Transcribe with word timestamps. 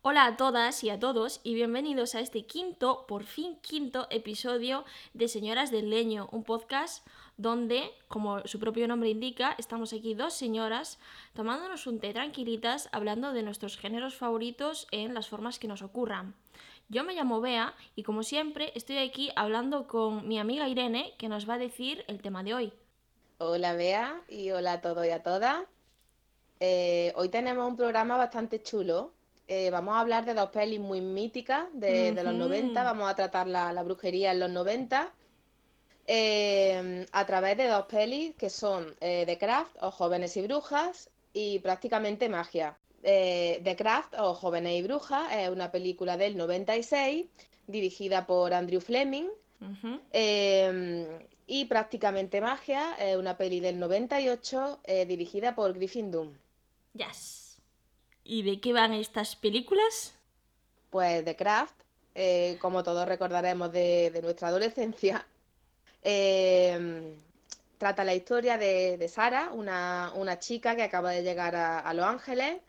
Hola 0.00 0.26
a 0.26 0.36
todas 0.36 0.84
y 0.84 0.90
a 0.90 1.00
todos 1.00 1.40
y 1.42 1.54
bienvenidos 1.54 2.14
a 2.14 2.20
este 2.20 2.46
quinto, 2.46 3.04
por 3.08 3.24
fin 3.24 3.56
quinto 3.60 4.06
episodio 4.10 4.84
de 5.12 5.26
Señoras 5.26 5.72
del 5.72 5.90
Leño, 5.90 6.28
un 6.30 6.44
podcast 6.44 7.04
donde, 7.36 7.90
como 8.06 8.46
su 8.46 8.60
propio 8.60 8.86
nombre 8.86 9.10
indica, 9.10 9.56
estamos 9.58 9.92
aquí 9.92 10.14
dos 10.14 10.34
señoras 10.34 11.00
tomándonos 11.34 11.88
un 11.88 11.98
té 11.98 12.12
tranquilitas 12.12 12.88
hablando 12.92 13.32
de 13.32 13.42
nuestros 13.42 13.76
géneros 13.76 14.14
favoritos 14.14 14.86
en 14.92 15.14
las 15.14 15.28
formas 15.28 15.58
que 15.58 15.66
nos 15.66 15.82
ocurran. 15.82 16.36
Yo 16.88 17.02
me 17.02 17.14
llamo 17.14 17.40
Bea 17.40 17.74
y 17.96 18.04
como 18.04 18.22
siempre 18.22 18.70
estoy 18.76 18.98
aquí 18.98 19.32
hablando 19.34 19.88
con 19.88 20.28
mi 20.28 20.38
amiga 20.38 20.68
Irene 20.68 21.14
que 21.18 21.28
nos 21.28 21.48
va 21.48 21.54
a 21.54 21.58
decir 21.58 22.04
el 22.06 22.22
tema 22.22 22.44
de 22.44 22.54
hoy. 22.54 22.72
Hola 23.38 23.74
Bea 23.74 24.22
y 24.28 24.52
hola 24.52 24.74
a 24.74 24.80
todos 24.80 25.04
y 25.04 25.10
a 25.10 25.24
todas. 25.24 25.66
Eh, 26.60 27.12
hoy 27.16 27.30
tenemos 27.30 27.66
un 27.66 27.76
programa 27.76 28.16
bastante 28.16 28.62
chulo. 28.62 29.17
Eh, 29.48 29.70
vamos 29.70 29.94
a 29.94 30.00
hablar 30.00 30.24
de 30.26 30.34
dos 30.34 30.50
pelis 30.50 30.78
muy 30.78 31.00
míticas 31.00 31.66
de, 31.72 32.12
de 32.12 32.22
los 32.22 32.34
Ujú. 32.34 32.44
90. 32.44 32.82
Vamos 32.84 33.10
a 33.10 33.14
tratar 33.14 33.46
la, 33.48 33.72
la 33.72 33.82
brujería 33.82 34.32
en 34.32 34.40
los 34.40 34.50
90 34.50 35.12
eh, 36.06 37.06
a 37.12 37.26
través 37.26 37.56
de 37.56 37.66
dos 37.66 37.86
pelis 37.86 38.34
que 38.36 38.50
son 38.50 38.94
eh, 39.00 39.24
The 39.26 39.38
Craft 39.38 39.76
o 39.80 39.90
Jóvenes 39.90 40.36
y 40.36 40.42
Brujas 40.42 41.10
y 41.32 41.58
prácticamente 41.60 42.28
magia. 42.28 42.76
The 43.02 43.74
Craft 43.78 44.14
o 44.18 44.34
Jóvenes 44.34 44.78
y 44.78 44.82
Brujas 44.82 45.32
es 45.32 45.48
una 45.48 45.70
película 45.70 46.16
del 46.16 46.36
96 46.36 47.26
dirigida 47.66 48.26
por 48.26 48.52
Andrew 48.52 48.80
Fleming 48.80 49.28
y 51.46 51.64
prácticamente 51.64 52.40
magia 52.40 52.94
es 52.98 53.16
una 53.16 53.36
peli 53.36 53.60
del 53.60 53.78
98 53.78 54.80
eh, 54.84 55.06
dirigida 55.06 55.54
por 55.54 55.72
Griffin 55.72 56.10
Dunn. 56.10 56.38
Yes. 56.94 57.47
¿Y 58.30 58.42
de 58.42 58.60
qué 58.60 58.74
van 58.74 58.92
estas 58.92 59.36
películas? 59.36 60.14
Pues 60.90 61.24
The 61.24 61.34
Craft, 61.34 61.74
eh, 62.14 62.58
como 62.60 62.82
todos 62.82 63.08
recordaremos 63.08 63.72
de, 63.72 64.10
de 64.10 64.20
nuestra 64.20 64.48
adolescencia, 64.48 65.26
eh, 66.02 67.14
trata 67.78 68.04
la 68.04 68.14
historia 68.14 68.58
de, 68.58 68.98
de 68.98 69.08
Sara, 69.08 69.50
una, 69.54 70.38
chica 70.40 70.76
que 70.76 70.82
acaba 70.82 71.12
de 71.12 71.22
llegar 71.22 71.56
a, 71.56 71.94
Los 71.94 72.04
Ángeles 72.04 72.60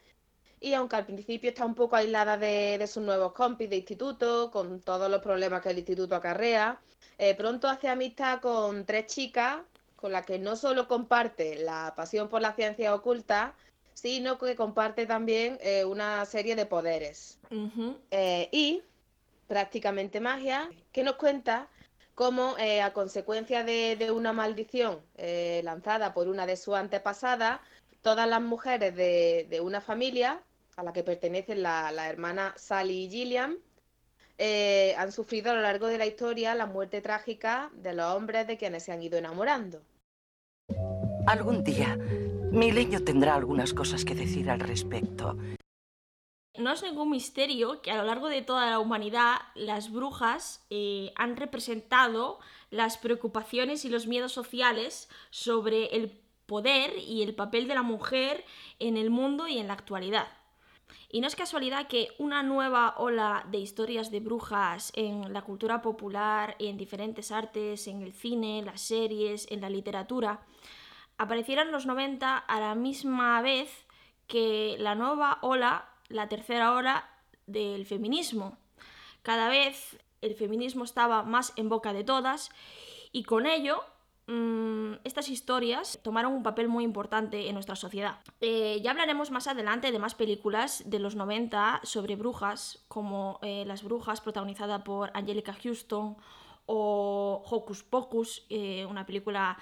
y 0.61 0.75
aunque 0.75 0.95
al 0.95 1.05
principio 1.05 1.49
está 1.49 1.65
un 1.65 1.75
poco 1.75 1.97
aislada 1.97 2.37
de, 2.37 2.77
de 2.77 2.87
sus 2.87 3.03
nuevos 3.03 3.33
compis 3.33 3.69
de 3.69 3.75
instituto, 3.75 4.51
con 4.51 4.79
todos 4.79 5.11
los 5.11 5.21
problemas 5.21 5.61
que 5.61 5.71
el 5.71 5.79
instituto 5.79 6.15
acarrea, 6.15 6.79
eh, 7.17 7.35
pronto 7.35 7.67
hace 7.67 7.89
amistad 7.89 8.39
con 8.39 8.85
tres 8.85 9.07
chicas 9.07 9.57
con 9.97 10.13
las 10.13 10.25
que 10.25 10.39
no 10.39 10.55
solo 10.55 10.87
comparte 10.87 11.55
la 11.55 11.93
pasión 11.97 12.29
por 12.29 12.41
la 12.41 12.53
ciencia 12.53 12.95
oculta, 12.95 13.53
sino 14.01 14.37
que 14.37 14.55
comparte 14.55 15.05
también 15.05 15.57
eh, 15.61 15.83
una 15.85 16.25
serie 16.25 16.55
de 16.55 16.65
poderes. 16.65 17.37
Eh, 18.11 18.49
y 18.51 18.81
prácticamente 19.47 20.19
magia, 20.19 20.69
que 20.91 21.03
nos 21.03 21.15
cuenta 21.15 21.67
cómo 22.15 22.57
eh, 22.57 22.81
a 22.81 22.93
consecuencia 22.93 23.63
de, 23.63 23.95
de 23.97 24.11
una 24.11 24.33
maldición 24.33 24.99
eh, 25.15 25.61
lanzada 25.63 26.13
por 26.13 26.27
una 26.27 26.45
de 26.45 26.55
sus 26.57 26.75
antepasadas, 26.75 27.59
todas 28.01 28.27
las 28.27 28.41
mujeres 28.41 28.95
de, 28.95 29.47
de 29.49 29.61
una 29.61 29.81
familia 29.81 30.41
a 30.75 30.83
la 30.83 30.93
que 30.93 31.03
pertenecen 31.03 31.61
la, 31.61 31.91
la 31.91 32.09
hermana 32.09 32.53
Sally 32.55 33.05
y 33.05 33.09
Gillian, 33.09 33.57
eh, 34.37 34.95
han 34.97 35.11
sufrido 35.11 35.51
a 35.51 35.55
lo 35.55 35.61
largo 35.61 35.87
de 35.87 35.97
la 35.97 36.05
historia 36.05 36.55
la 36.55 36.65
muerte 36.65 37.01
trágica 37.01 37.69
de 37.73 37.93
los 37.93 38.05
hombres 38.15 38.47
de 38.47 38.55
quienes 38.55 38.83
se 38.83 38.93
han 38.93 39.03
ido 39.03 39.17
enamorando. 39.17 39.81
Algún 41.27 41.63
día, 41.63 41.97
mi 42.51 42.71
leño 42.71 43.01
tendrá 43.01 43.35
algunas 43.35 43.73
cosas 43.73 44.05
que 44.05 44.15
decir 44.15 44.49
al 44.49 44.59
respecto. 44.59 45.37
No 46.57 46.73
es 46.73 46.83
ningún 46.83 47.11
misterio 47.11 47.81
que 47.81 47.91
a 47.91 47.97
lo 47.97 48.03
largo 48.03 48.27
de 48.27 48.41
toda 48.41 48.69
la 48.69 48.79
humanidad 48.79 49.37
las 49.55 49.91
brujas 49.91 50.65
eh, 50.69 51.11
han 51.15 51.37
representado 51.37 52.39
las 52.69 52.97
preocupaciones 52.97 53.85
y 53.85 53.89
los 53.89 54.07
miedos 54.07 54.31
sociales 54.31 55.09
sobre 55.29 55.95
el 55.95 56.19
poder 56.47 56.97
y 56.97 57.21
el 57.21 57.35
papel 57.35 57.67
de 57.67 57.75
la 57.75 57.83
mujer 57.83 58.43
en 58.79 58.97
el 58.97 59.09
mundo 59.09 59.47
y 59.47 59.59
en 59.59 59.67
la 59.67 59.73
actualidad. 59.73 60.27
Y 61.11 61.21
no 61.21 61.27
es 61.27 61.35
casualidad 61.35 61.87
que 61.87 62.09
una 62.17 62.43
nueva 62.43 62.95
ola 62.97 63.45
de 63.49 63.59
historias 63.59 64.11
de 64.11 64.19
brujas 64.19 64.91
en 64.95 65.33
la 65.33 65.43
cultura 65.43 65.81
popular, 65.81 66.55
en 66.59 66.77
diferentes 66.77 67.31
artes, 67.31 67.87
en 67.87 68.01
el 68.01 68.13
cine, 68.13 68.63
las 68.63 68.81
series, 68.81 69.47
en 69.49 69.61
la 69.61 69.69
literatura, 69.69 70.41
apareciera 71.19 71.61
en 71.61 71.71
los 71.71 71.85
90 71.85 72.37
a 72.37 72.59
la 72.59 72.73
misma 72.73 73.41
vez 73.41 73.85
que 74.25 74.77
la 74.79 74.95
nueva 74.95 75.37
ola, 75.41 75.85
la 76.07 76.29
tercera 76.29 76.73
ola 76.73 77.09
del 77.45 77.85
feminismo. 77.85 78.57
Cada 79.21 79.49
vez 79.49 79.99
el 80.21 80.33
feminismo 80.33 80.85
estaba 80.85 81.23
más 81.23 81.51
en 81.57 81.67
boca 81.67 81.91
de 81.91 82.05
todas 82.05 82.51
y 83.11 83.23
con 83.23 83.47
ello 83.47 83.83
mm, 84.27 84.93
estas 85.03 85.27
historias 85.27 85.99
tomaron 86.03 86.31
un 86.31 86.43
papel 86.43 86.69
muy 86.69 86.85
importante 86.85 87.49
en 87.49 87.53
nuestra 87.53 87.75
sociedad. 87.75 88.19
Eh, 88.39 88.79
ya 88.81 88.91
hablaremos 88.91 89.29
más 89.29 89.47
adelante 89.47 89.91
de 89.91 89.99
más 89.99 90.15
películas 90.15 90.83
de 90.85 90.99
los 90.99 91.15
90 91.15 91.81
sobre 91.83 92.15
brujas, 92.15 92.85
como 92.87 93.39
eh, 93.41 93.65
Las 93.65 93.83
Brujas, 93.83 94.21
protagonizada 94.21 94.85
por 94.85 95.11
Angelica 95.13 95.53
Houston, 95.53 96.15
o 96.71 97.43
Hocus 97.49 97.83
Pocus, 97.83 98.45
eh, 98.49 98.85
una 98.85 99.05
película 99.05 99.57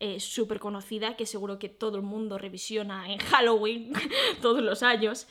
eh, 0.00 0.18
súper 0.18 0.58
conocida 0.58 1.16
que 1.16 1.26
seguro 1.26 1.58
que 1.58 1.68
todo 1.68 1.96
el 1.96 2.02
mundo 2.02 2.38
revisiona 2.38 3.12
en 3.12 3.18
Halloween 3.18 3.92
todos 4.42 4.62
los 4.62 4.82
años. 4.82 5.28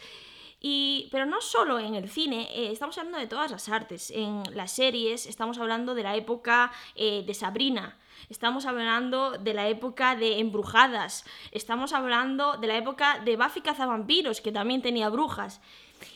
Y, 0.61 1.07
pero 1.11 1.25
no 1.25 1.39
solo 1.41 1.79
en 1.79 1.95
el 1.95 2.09
cine, 2.09 2.49
eh, 2.53 2.71
estamos 2.71 2.97
hablando 2.97 3.17
de 3.17 3.27
todas 3.27 3.49
las 3.49 3.69
artes. 3.69 4.11
En 4.11 4.43
las 4.53 4.71
series 4.71 5.25
estamos 5.25 5.57
hablando 5.57 5.95
de 5.95 6.03
la 6.03 6.15
época 6.15 6.71
eh, 6.95 7.23
de 7.25 7.33
Sabrina, 7.33 7.97
estamos 8.29 8.65
hablando 8.65 9.31
de 9.31 9.53
la 9.53 9.69
época 9.69 10.15
de 10.17 10.39
Embrujadas, 10.39 11.23
estamos 11.51 11.93
hablando 11.93 12.57
de 12.57 12.67
la 12.67 12.77
época 12.77 13.21
de 13.23 13.37
Buffy 13.37 13.61
Cazavampiros, 13.61 14.41
que 14.41 14.51
también 14.51 14.81
tenía 14.81 15.09
brujas. 15.09 15.61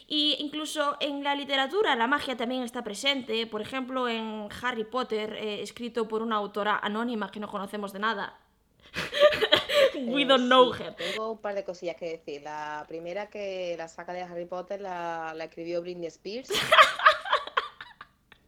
Y 0.07 0.35
incluso 0.39 0.97
en 0.99 1.23
la 1.23 1.35
literatura 1.35 1.95
la 1.95 2.07
magia 2.07 2.35
también 2.35 2.63
está 2.63 2.83
presente, 2.83 3.47
por 3.47 3.61
ejemplo 3.61 4.09
en 4.09 4.49
Harry 4.61 4.83
Potter, 4.83 5.35
eh, 5.35 5.61
escrito 5.61 6.07
por 6.07 6.21
una 6.21 6.35
autora 6.35 6.79
anónima 6.83 7.31
que 7.31 7.39
no 7.39 7.47
conocemos 7.47 7.93
de 7.93 7.99
nada. 7.99 8.42
We 10.07 10.23
Eh, 10.23 10.25
don't 10.25 10.45
know 10.47 10.73
sí, 10.73 10.83
her. 10.83 10.95
Tengo 10.95 11.31
un 11.33 11.37
par 11.41 11.55
de 11.55 11.63
cosillas 11.63 11.95
que 11.95 12.09
decir. 12.09 12.41
La 12.43 12.85
primera 12.87 13.29
que 13.29 13.75
la 13.77 13.87
saga 13.87 14.13
de 14.13 14.21
Harry 14.23 14.45
Potter 14.45 14.81
la, 14.81 15.33
la 15.35 15.45
escribió 15.45 15.81
Britney 15.81 16.07
Spears. 16.07 16.49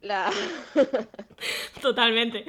La, 0.02 0.32
Totalmente. 1.82 2.46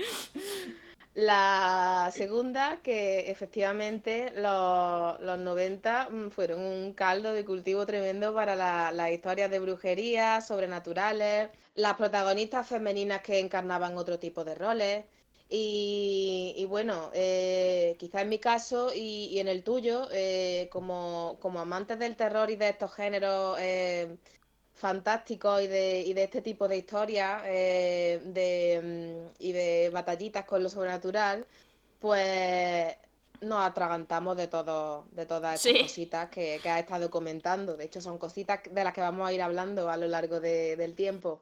la 1.15 2.11
segunda 2.13 2.81
que 2.83 3.31
efectivamente 3.31 4.33
los, 4.37 5.19
los 5.21 5.39
90 5.39 6.09
mm, 6.11 6.31
fueron 6.31 6.61
un 6.61 6.93
caldo 6.93 7.33
de 7.33 7.45
cultivo 7.45 7.87
tremendo 7.87 8.35
para 8.35 8.55
la- 8.57 8.93
las 8.93 9.11
historias 9.11 9.51
de 9.51 9.59
brujería, 9.59 10.41
sobrenaturales, 10.43 11.49
las 11.75 11.95
protagonistas 11.95 12.69
femeninas 12.69 13.23
que 13.23 13.39
encarnaban 13.41 13.97
otro 13.97 14.19
tipo 14.19 14.45
de 14.45 14.55
roles. 14.55 15.05
Y, 15.49 16.55
y 16.57 16.65
bueno, 16.67 17.11
eh, 17.15 17.97
quizá 17.99 18.23
en 18.23 18.29
mi 18.31 18.39
caso 18.41 18.93
y, 18.95 19.27
y 19.31 19.39
en 19.41 19.49
el 19.49 19.63
tuyo, 19.63 20.09
eh, 20.13 20.69
como, 20.73 21.39
como 21.41 21.61
amantes 21.61 21.99
del 22.01 22.17
terror 22.17 22.51
y 22.51 22.57
de 22.57 22.71
estos 22.71 22.93
géneros 22.95 23.57
eh, 23.61 24.17
fantásticos 24.75 25.63
y 25.63 25.67
de, 25.69 26.01
y 26.03 26.15
de 26.15 26.25
este 26.25 26.43
tipo 26.43 26.69
de 26.69 26.79
historias 26.79 27.43
eh, 27.47 28.21
de, 28.25 29.29
mm, 29.39 29.43
y 29.43 29.53
de 29.53 29.91
batallitas 29.93 30.45
con 30.45 30.63
lo 30.63 30.69
sobrenatural, 30.69 31.47
pues 32.01 32.97
nos 33.41 33.61
atragantamos 33.65 34.37
de 34.37 34.49
todo, 34.49 35.07
de 35.13 35.27
todas 35.27 35.57
estas 35.57 35.75
Sí. 35.75 35.79
cositas 35.79 36.29
que, 36.31 36.61
que 36.63 36.69
has 36.71 36.81
estado 36.81 37.11
comentando. 37.11 37.77
De 37.77 37.85
hecho, 37.85 38.01
son 38.01 38.19
cositas 38.19 38.61
de 38.71 38.85
las 38.85 38.93
que 38.95 39.01
vamos 39.01 39.29
a 39.29 39.33
ir 39.33 39.43
hablando 39.43 39.91
a 39.91 39.97
lo 39.97 40.07
largo 40.09 40.41
de- 40.41 40.77
del 40.77 40.95
tiempo. 40.95 41.41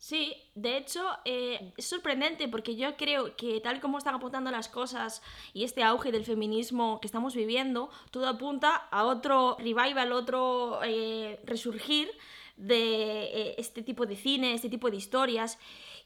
Sí, 0.00 0.36
de 0.54 0.76
hecho 0.76 1.04
eh, 1.24 1.72
es 1.76 1.86
sorprendente 1.86 2.46
porque 2.46 2.76
yo 2.76 2.96
creo 2.96 3.36
que 3.36 3.60
tal 3.60 3.80
como 3.80 3.98
están 3.98 4.14
apuntando 4.14 4.48
las 4.52 4.68
cosas 4.68 5.22
y 5.52 5.64
este 5.64 5.82
auge 5.82 6.12
del 6.12 6.24
feminismo 6.24 7.00
que 7.00 7.08
estamos 7.08 7.34
viviendo, 7.34 7.90
todo 8.12 8.28
apunta 8.28 8.76
a 8.76 9.04
otro 9.04 9.56
revival, 9.58 10.12
otro 10.12 10.80
eh, 10.84 11.40
resurgir 11.44 12.08
de 12.56 13.24
eh, 13.24 13.54
este 13.58 13.82
tipo 13.82 14.06
de 14.06 14.14
cine, 14.14 14.54
este 14.54 14.68
tipo 14.68 14.88
de 14.88 14.96
historias. 14.96 15.58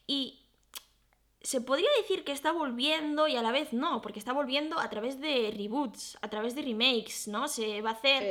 Y 0.06 0.41
se 1.52 1.60
podría 1.60 1.88
decir 2.00 2.24
que 2.24 2.32
está 2.32 2.50
volviendo 2.52 3.28
y 3.28 3.36
a 3.36 3.42
la 3.42 3.52
vez 3.52 3.72
no, 3.72 4.00
porque 4.02 4.18
está 4.18 4.32
volviendo 4.32 4.78
a 4.78 4.88
través 4.88 5.20
de 5.20 5.52
reboots, 5.56 6.16
a 6.22 6.28
través 6.28 6.54
de 6.54 6.62
remakes, 6.62 7.28
¿no? 7.28 7.46
Se 7.46 7.82
va 7.82 7.90
a 7.90 7.92
hacer 7.92 8.22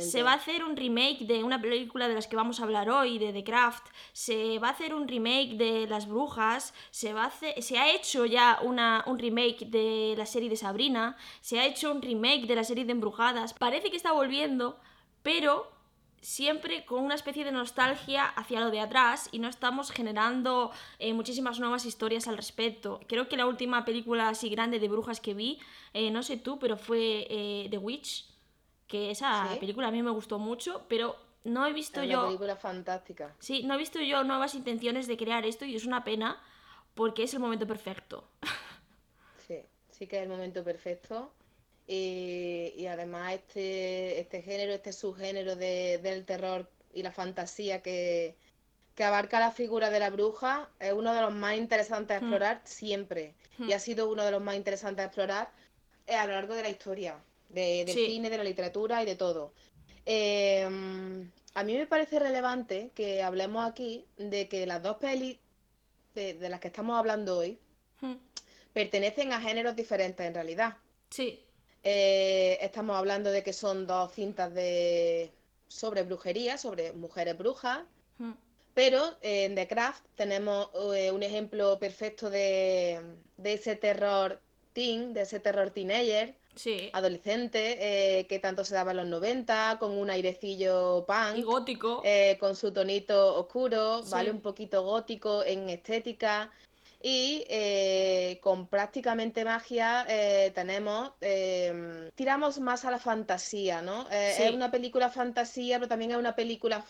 se 0.00 0.22
va 0.22 0.32
a 0.32 0.36
hacer 0.36 0.62
un 0.64 0.76
remake 0.76 1.20
de 1.26 1.42
una 1.42 1.60
película 1.60 2.06
de 2.08 2.14
las 2.14 2.26
que 2.28 2.36
vamos 2.36 2.60
a 2.60 2.64
hablar 2.64 2.88
hoy, 2.88 3.18
de 3.18 3.32
The 3.32 3.42
Craft. 3.44 3.84
Se 4.12 4.58
va 4.60 4.68
a 4.68 4.70
hacer 4.70 4.94
un 4.94 5.08
remake 5.08 5.56
de 5.56 5.86
Las 5.88 6.06
Brujas. 6.06 6.72
Se, 6.90 7.12
va 7.12 7.24
a 7.24 7.26
hacer- 7.26 7.60
se 7.62 7.78
ha 7.78 7.92
hecho 7.92 8.24
ya 8.24 8.58
una, 8.62 9.02
un 9.06 9.18
remake 9.18 9.66
de 9.66 10.14
la 10.16 10.26
serie 10.26 10.48
de 10.48 10.56
Sabrina. 10.56 11.16
Se 11.40 11.58
ha 11.58 11.66
hecho 11.66 11.90
un 11.90 12.00
remake 12.00 12.46
de 12.46 12.54
la 12.54 12.64
serie 12.64 12.84
de 12.84 12.92
Embrujadas. 12.92 13.52
Parece 13.54 13.90
que 13.90 13.96
está 13.96 14.12
volviendo, 14.12 14.78
pero 15.22 15.70
siempre 16.20 16.84
con 16.84 17.02
una 17.02 17.14
especie 17.14 17.44
de 17.44 17.52
nostalgia 17.52 18.26
hacia 18.26 18.60
lo 18.60 18.70
de 18.70 18.80
atrás 18.80 19.28
y 19.32 19.38
no 19.38 19.48
estamos 19.48 19.90
generando 19.90 20.70
eh, 20.98 21.14
muchísimas 21.14 21.58
nuevas 21.60 21.84
historias 21.86 22.28
al 22.28 22.36
respecto. 22.36 23.00
Creo 23.06 23.28
que 23.28 23.36
la 23.36 23.46
última 23.46 23.84
película 23.84 24.28
así 24.28 24.48
grande 24.50 24.78
de 24.78 24.88
brujas 24.88 25.20
que 25.20 25.34
vi, 25.34 25.58
eh, 25.94 26.10
no 26.10 26.22
sé 26.22 26.36
tú, 26.36 26.58
pero 26.58 26.76
fue 26.76 27.26
eh, 27.30 27.68
The 27.70 27.78
Witch, 27.78 28.26
que 28.86 29.10
esa 29.10 29.56
película 29.60 29.88
a 29.88 29.90
mí 29.90 30.02
me 30.02 30.10
gustó 30.10 30.38
mucho, 30.38 30.82
pero 30.88 31.16
no 31.44 31.66
he 31.66 31.72
visto 31.72 32.02
es 32.02 32.10
yo... 32.10 32.20
Una 32.20 32.28
película 32.28 32.56
fantástica. 32.56 33.34
Sí, 33.38 33.62
no 33.62 33.74
he 33.74 33.78
visto 33.78 34.00
yo 34.00 34.24
nuevas 34.24 34.54
intenciones 34.54 35.06
de 35.06 35.16
crear 35.16 35.46
esto 35.46 35.64
y 35.64 35.74
es 35.74 35.86
una 35.86 36.04
pena 36.04 36.42
porque 36.94 37.22
es 37.22 37.34
el 37.34 37.40
momento 37.40 37.66
perfecto. 37.66 38.24
Sí, 39.46 39.64
sí 39.90 40.06
que 40.06 40.18
es 40.18 40.22
el 40.22 40.28
momento 40.28 40.62
perfecto. 40.62 41.32
Y, 41.92 42.86
además 42.86 43.34
este, 43.34 44.20
este 44.20 44.42
género, 44.42 44.72
este 44.72 44.92
subgénero 44.92 45.56
del 45.56 46.24
terror 46.24 46.70
y 46.94 47.02
la 47.02 47.10
fantasía 47.10 47.82
que, 47.82 48.36
abarca 49.00 49.40
la 49.40 49.50
figura 49.50 49.88
de 49.88 49.98
la 49.98 50.10
bruja 50.10 50.68
es 50.78 50.92
uno 50.92 51.14
de 51.14 51.22
los 51.22 51.32
más 51.32 51.56
interesantes 51.56 52.16
a 52.16 52.20
hmm. 52.20 52.22
explorar 52.22 52.60
siempre. 52.64 53.34
Hmm. 53.58 53.68
Y 53.68 53.72
ha 53.72 53.80
sido 53.80 54.08
uno 54.08 54.24
de 54.24 54.30
los 54.30 54.42
más 54.42 54.54
interesantes 54.54 55.02
a 55.02 55.06
explorar 55.06 55.50
eh, 56.06 56.14
a 56.14 56.26
lo 56.26 56.34
largo 56.34 56.54
de 56.54 56.62
la 56.62 56.68
historia, 56.68 57.18
del 57.48 57.88
cine, 57.88 58.30
de 58.30 58.38
la 58.38 58.44
literatura 58.44 59.02
y 59.02 59.06
de 59.06 59.16
todo. 59.16 59.52
Em, 60.04 61.28
a 61.54 61.64
mí 61.64 61.76
me 61.76 61.86
parece 61.86 62.20
relevante 62.20 62.92
que 62.94 63.22
hablemos 63.22 63.68
aquí 63.68 64.06
de 64.16 64.48
que 64.48 64.66
las 64.66 64.82
dos 64.82 64.98
pelis 64.98 65.38
de, 66.14 66.34
las 66.48 66.60
que 66.60 66.68
estamos 66.68 66.96
hablando 66.96 67.38
hoy 67.38 67.58
hmm. 68.00 68.14
pertenecen 68.74 69.32
a 69.32 69.40
géneros 69.40 69.74
diferentes 69.74 70.24
en 70.24 70.34
realidad. 70.34 70.76
Sí. 71.08 71.42
Eh, 71.82 72.58
estamos 72.60 72.96
hablando 72.96 73.30
de 73.30 73.42
que 73.42 73.52
son 73.52 73.86
dos 73.86 74.12
cintas 74.12 74.52
de 74.52 75.32
sobre 75.68 76.02
brujería, 76.02 76.58
sobre 76.58 76.92
mujeres 76.92 77.36
brujas. 77.38 77.80
Hmm. 78.18 78.32
Pero 78.74 79.16
en 79.22 79.54
The 79.54 79.66
Craft 79.66 80.04
tenemos 80.14 80.68
eh, 80.94 81.10
un 81.10 81.22
ejemplo 81.22 81.78
perfecto 81.78 82.30
de, 82.30 83.00
ese 83.42 83.76
terror 83.76 84.40
teen, 84.72 85.12
de 85.12 85.22
ese 85.22 85.40
terror 85.40 85.70
teenager, 85.70 86.36
adolescente, 86.92 88.18
eh, 88.18 88.26
que 88.26 88.38
tanto 88.38 88.64
se 88.64 88.74
daba 88.74 88.92
en 88.92 88.98
los 88.98 89.06
90, 89.06 89.78
con 89.80 89.92
un 89.92 90.10
airecillo 90.10 91.04
punk. 91.06 91.36
Y 91.36 91.42
gótico. 91.42 92.02
con 92.38 92.54
su 92.54 92.72
tonito 92.72 93.36
oscuro, 93.36 94.02
¿vale? 94.10 94.30
Un 94.30 94.40
poquito 94.40 94.82
gótico 94.82 95.42
en 95.42 95.68
estética. 95.68 96.50
Y 97.02 97.46
eh, 97.48 98.38
con 98.42 98.66
prácticamente 98.66 99.42
magia 99.42 100.04
eh, 100.06 100.52
tenemos, 100.54 101.12
em, 101.22 102.10
tiramos 102.14 102.60
más 102.60 102.84
a 102.84 102.90
la 102.90 102.98
fantasía, 102.98 103.80
¿no? 103.80 104.06
Eh, 104.10 104.36
es 104.38 104.52
una 104.52 104.70
película 104.70 105.08
fantasía, 105.08 105.78
pero 105.78 105.88
también 105.88 106.10
es 106.10 106.18
una 106.18 106.36
película 106.36 106.84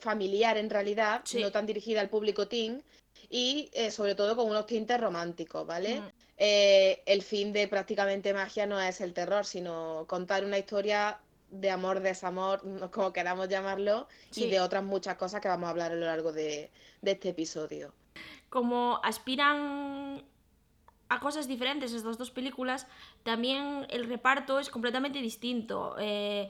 familiar 0.00 0.56
en 0.56 0.68
realidad, 0.68 1.22
no 1.34 1.52
tan 1.52 1.66
dirigida 1.66 2.00
al 2.00 2.08
público 2.08 2.48
teen 2.48 2.82
y 3.30 3.70
sobre 3.90 4.14
todo 4.14 4.34
con 4.34 4.48
unos 4.48 4.66
tintes 4.66 5.00
románticos, 5.00 5.66
¿vale? 5.66 6.00
Mm. 6.00 6.12
el 6.38 7.22
fin 7.22 7.52
de 7.52 7.68
prácticamente 7.68 8.32
magia 8.32 8.66
no 8.66 8.80
es 8.80 9.00
el 9.00 9.12
terror, 9.12 9.44
sino 9.44 10.04
contar 10.08 10.44
una 10.44 10.58
historia 10.58 11.18
de 11.50 11.70
amor, 11.70 12.00
desamor, 12.00 12.90
como 12.90 13.12
queramos 13.12 13.48
llamarlo, 13.48 14.08
y 14.34 14.48
de 14.48 14.60
otras 14.60 14.82
muchas 14.82 15.16
cosas 15.16 15.40
que 15.40 15.48
vamos 15.48 15.68
a 15.68 15.70
hablar 15.70 15.92
a 15.92 15.94
lo 15.94 16.06
largo 16.06 16.32
de 16.32 16.70
este 17.02 17.30
episodio 17.30 17.92
como 18.48 19.00
aspiran 19.02 20.22
a 21.08 21.20
cosas 21.20 21.48
diferentes 21.48 21.92
estas 21.92 22.18
dos 22.18 22.30
películas, 22.30 22.86
también 23.22 23.86
el 23.90 24.06
reparto 24.06 24.58
es 24.58 24.70
completamente 24.70 25.20
distinto. 25.20 25.96
Eh, 25.98 26.48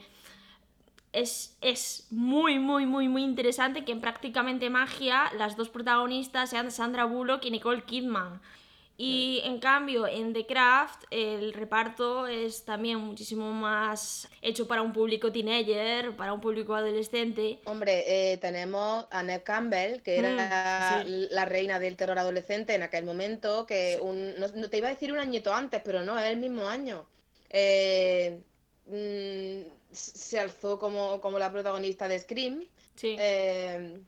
es, 1.11 1.57
es, 1.61 2.07
muy, 2.11 2.59
muy, 2.59 2.85
muy, 2.85 3.07
muy 3.07 3.23
interesante 3.23 3.83
que 3.83 3.91
en 3.91 4.01
prácticamente 4.01 4.69
magia 4.69 5.31
las 5.37 5.55
dos 5.55 5.69
protagonistas 5.69 6.51
sean 6.51 6.71
Sandra 6.71 7.05
Bullock 7.05 7.45
y 7.45 7.51
Nicole 7.51 7.83
Kidman. 7.83 8.41
Y 9.01 9.39
en 9.45 9.59
cambio, 9.59 10.07
en 10.07 10.33
The 10.33 10.45
Craft, 10.45 11.05
el 11.09 11.53
reparto 11.53 12.27
es 12.27 12.65
también 12.65 12.97
muchísimo 12.97 13.53
más 13.53 14.27
hecho 14.41 14.67
para 14.67 14.81
un 14.81 14.91
público 14.91 15.31
teenager, 15.31 16.17
para 16.17 16.33
un 16.33 16.41
público 16.41 16.75
adolescente. 16.75 17.61
Hombre, 17.63 18.03
eh, 18.33 18.37
tenemos 18.39 19.05
a 19.09 19.23
Ned 19.23 19.43
Campbell, 19.43 20.01
que 20.01 20.17
era 20.17 21.05
mm, 21.07 21.33
la 21.33 21.45
reina 21.45 21.79
del 21.79 21.95
terror 21.95 22.19
adolescente 22.19 22.75
en 22.75 22.83
aquel 22.83 23.05
momento, 23.05 23.65
que 23.65 23.97
un, 24.01 24.35
no, 24.37 24.69
te 24.69 24.79
iba 24.79 24.89
a 24.89 24.91
decir 24.91 25.13
un 25.13 25.19
añito 25.19 25.53
antes, 25.53 25.81
pero 25.81 26.03
no, 26.03 26.19
es 26.19 26.25
el 26.25 26.35
mismo 26.35 26.67
año. 26.67 27.07
Eh, 27.49 28.41
mm, 28.85 29.93
se 29.93 30.39
alzó 30.41 30.77
como, 30.77 31.39
la 31.39 31.49
protagonista 31.49 32.09
de 32.09 32.19
Scream. 32.19 32.65
Sí. 32.95 33.15
Eh, 33.17 34.01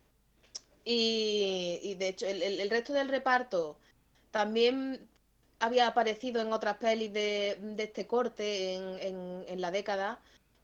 y, 0.84 1.96
de 1.98 2.08
hecho, 2.10 2.28
el 2.28 2.70
resto 2.70 2.92
del 2.92 3.08
reparto 3.08 3.78
también 4.32 5.08
había 5.60 5.88
aparecido 5.88 6.42
en 6.42 6.52
otras 6.52 6.78
pelis 6.78 7.14
de, 7.14 7.58
este 7.78 8.08
corte 8.08 8.74
en, 8.76 9.62
la 9.62 9.72
década, 9.72 10.20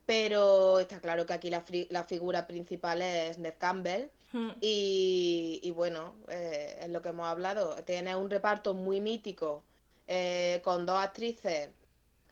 pero 0.06 0.80
está 0.80 1.00
claro 1.00 1.26
que 1.26 1.34
aquí 1.34 1.50
la, 1.50 2.04
figura 2.04 2.48
principal 2.48 3.02
es 3.02 3.38
Ned 3.38 3.54
Campbell. 3.58 4.10
Hmm. 4.34 4.52
Y, 4.60 5.72
bueno, 5.76 6.16
eh, 6.30 6.80
es 6.82 6.90
lo 6.90 7.02
que 7.02 7.10
hemos 7.10 7.28
hablado. 7.28 7.76
Tiene 7.84 8.16
un 8.16 8.30
reparto 8.30 8.74
muy 8.74 9.00
mítico 9.00 9.64
eh, 10.08 10.62
con 10.64 10.86
dos 10.86 10.98
actrices 11.00 11.70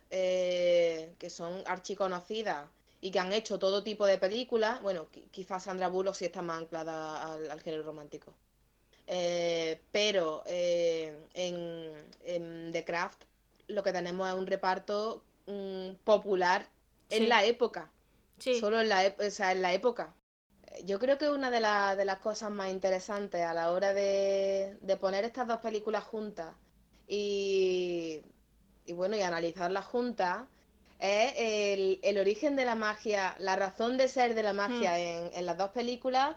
eh, 0.10 1.14
que 1.20 1.30
son 1.30 1.64
archiconocidas 1.66 2.68
y 3.02 3.12
que 3.12 3.20
han 3.20 3.34
hecho 3.34 3.60
todo 3.60 3.84
tipo 3.84 4.06
de 4.06 4.18
películas. 4.18 4.82
Bueno, 4.82 5.08
quizás 5.32 5.64
Sandra 5.64 5.88
Bullock 5.88 6.16
sí 6.16 6.26
está 6.26 6.42
más 6.42 6.60
anclada 6.60 7.34
al 7.34 7.62
género 7.62 7.84
romántico. 7.84 8.34
Eh, 9.08 9.80
pero 9.92 10.44
eh, 10.48 11.16
en, 11.34 12.72
The 12.72 12.84
Craft 12.84 13.24
lo 13.68 13.84
que 13.84 13.94
tenemos 13.94 14.28
es 14.28 14.36
un 14.36 14.48
reparto 14.48 15.24
mm, 15.48 15.96
popular 16.04 16.68
en 17.10 17.30
la 17.30 17.44
época. 17.44 17.92
Solo 18.60 18.82
en 18.82 18.90
la, 18.90 19.06
en 19.06 19.62
la 19.62 19.74
época. 19.74 20.14
Yo 20.84 21.00
creo 21.00 21.18
que 21.18 21.30
una 21.30 21.50
de, 21.50 21.60
de, 21.96 22.06
las 22.06 22.20
cosas 22.20 22.52
más 22.52 22.70
interesantes 22.70 23.42
a 23.42 23.54
la 23.54 23.72
hora 23.72 23.94
de, 23.94 24.78
poner 25.00 25.24
estas 25.24 25.48
dos 25.48 25.60
películas 25.60 26.04
juntas 26.04 26.54
y, 27.08 28.22
bueno, 28.94 29.16
y 29.16 29.22
analizarlas 29.22 29.86
juntas 29.86 30.44
es 31.00 31.34
el, 32.04 32.18
origen 32.18 32.56
de 32.56 32.66
la 32.66 32.76
magia, 32.76 33.36
la 33.40 33.56
razón 33.56 33.98
de 33.98 34.10
ser 34.10 34.36
de 34.36 34.44
la 34.44 34.54
magia 34.54 34.94
hmm. 34.94 35.30
en, 35.34 35.46
las 35.46 35.58
dos 35.58 35.70
películas, 35.70 36.36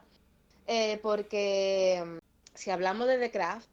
eh, 0.69 1.00
porque 1.02 2.21
si 2.59 2.73
hablamos 2.73 3.07
de 3.07 3.19
The 3.19 3.31
Craft, 3.31 3.71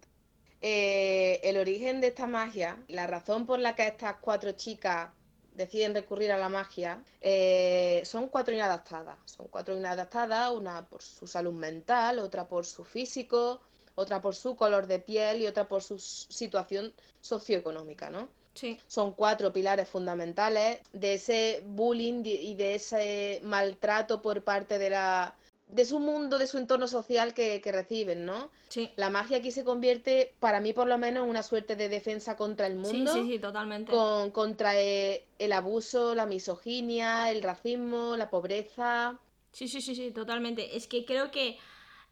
eh, 0.61 1.39
el 1.43 1.57
origen 1.57 2.01
de 2.01 2.07
esta 2.07 2.27
magia, 2.27 2.77
la 2.87 3.07
razón 3.07 3.47
por 3.47 3.57
la 3.57 3.75
que 3.75 3.87
estas 3.87 4.17
cuatro 4.21 4.51
chicas 4.51 5.09
deciden 5.55 5.95
recurrir 5.95 6.31
a 6.31 6.37
la 6.37 6.49
magia, 6.49 7.03
eh, 7.19 8.03
son 8.05 8.29
cuatro 8.29 8.53
inadaptadas. 8.53 9.17
Son 9.25 9.47
cuatro 9.47 9.75
inadaptadas, 9.75 10.51
una 10.51 10.85
por 10.85 11.01
su 11.01 11.25
salud 11.25 11.53
mental, 11.53 12.19
otra 12.19 12.47
por 12.47 12.63
su 12.63 12.83
físico, 12.83 13.59
otra 13.95 14.21
por 14.21 14.35
su 14.35 14.55
color 14.55 14.85
de 14.85 14.99
piel 14.99 15.41
y 15.41 15.47
otra 15.47 15.67
por 15.67 15.81
su 15.81 15.97
situación 15.97 16.93
socioeconómica, 17.21 18.11
¿no? 18.11 18.29
Sí. 18.53 18.79
Son 18.85 19.13
cuatro 19.13 19.51
pilares 19.51 19.89
fundamentales 19.89 20.79
de 20.93 21.15
ese 21.15 21.63
bullying 21.65 22.23
y 22.23 22.53
de 22.53 22.75
ese 22.75 23.41
maltrato 23.43 24.21
por 24.21 24.43
parte 24.43 24.77
de 24.77 24.91
la 24.91 25.35
de 25.67 25.85
su 25.85 25.99
mundo, 25.99 26.37
de 26.37 26.47
su 26.47 26.57
entorno 26.57 26.87
social 26.87 27.33
que, 27.33 27.61
reciben, 27.65 28.25
¿no? 28.25 28.49
Sí. 28.69 28.91
La 28.95 29.09
magia 29.09 29.37
aquí 29.37 29.51
se 29.51 29.63
convierte, 29.63 30.33
para 30.39 30.59
mí 30.59 30.73
por 30.73 30.87
lo 30.87 30.97
menos, 30.97 31.23
en 31.23 31.29
una 31.29 31.43
suerte 31.43 31.75
de 31.75 31.89
defensa 31.89 32.37
contra 32.37 32.67
el 32.67 32.75
mundo. 32.75 33.11
Sí, 33.11 33.21
sí, 33.21 33.31
sí, 33.33 33.39
totalmente. 33.39 33.91
Con, 33.91 34.31
contra 34.31 34.79
eh, 34.79 35.25
el, 35.39 35.51
abuso, 35.53 36.13
la 36.13 36.25
misoginia, 36.25 37.31
el 37.31 37.41
racismo, 37.41 38.15
la 38.15 38.29
pobreza. 38.29 39.19
Sí, 39.51 39.67
sí, 39.67 39.81
sí, 39.81 39.95
sí, 39.95 40.11
totalmente. 40.11 40.77
Es 40.77 40.87
que 40.87 41.03
creo 41.03 41.31
que 41.31 41.57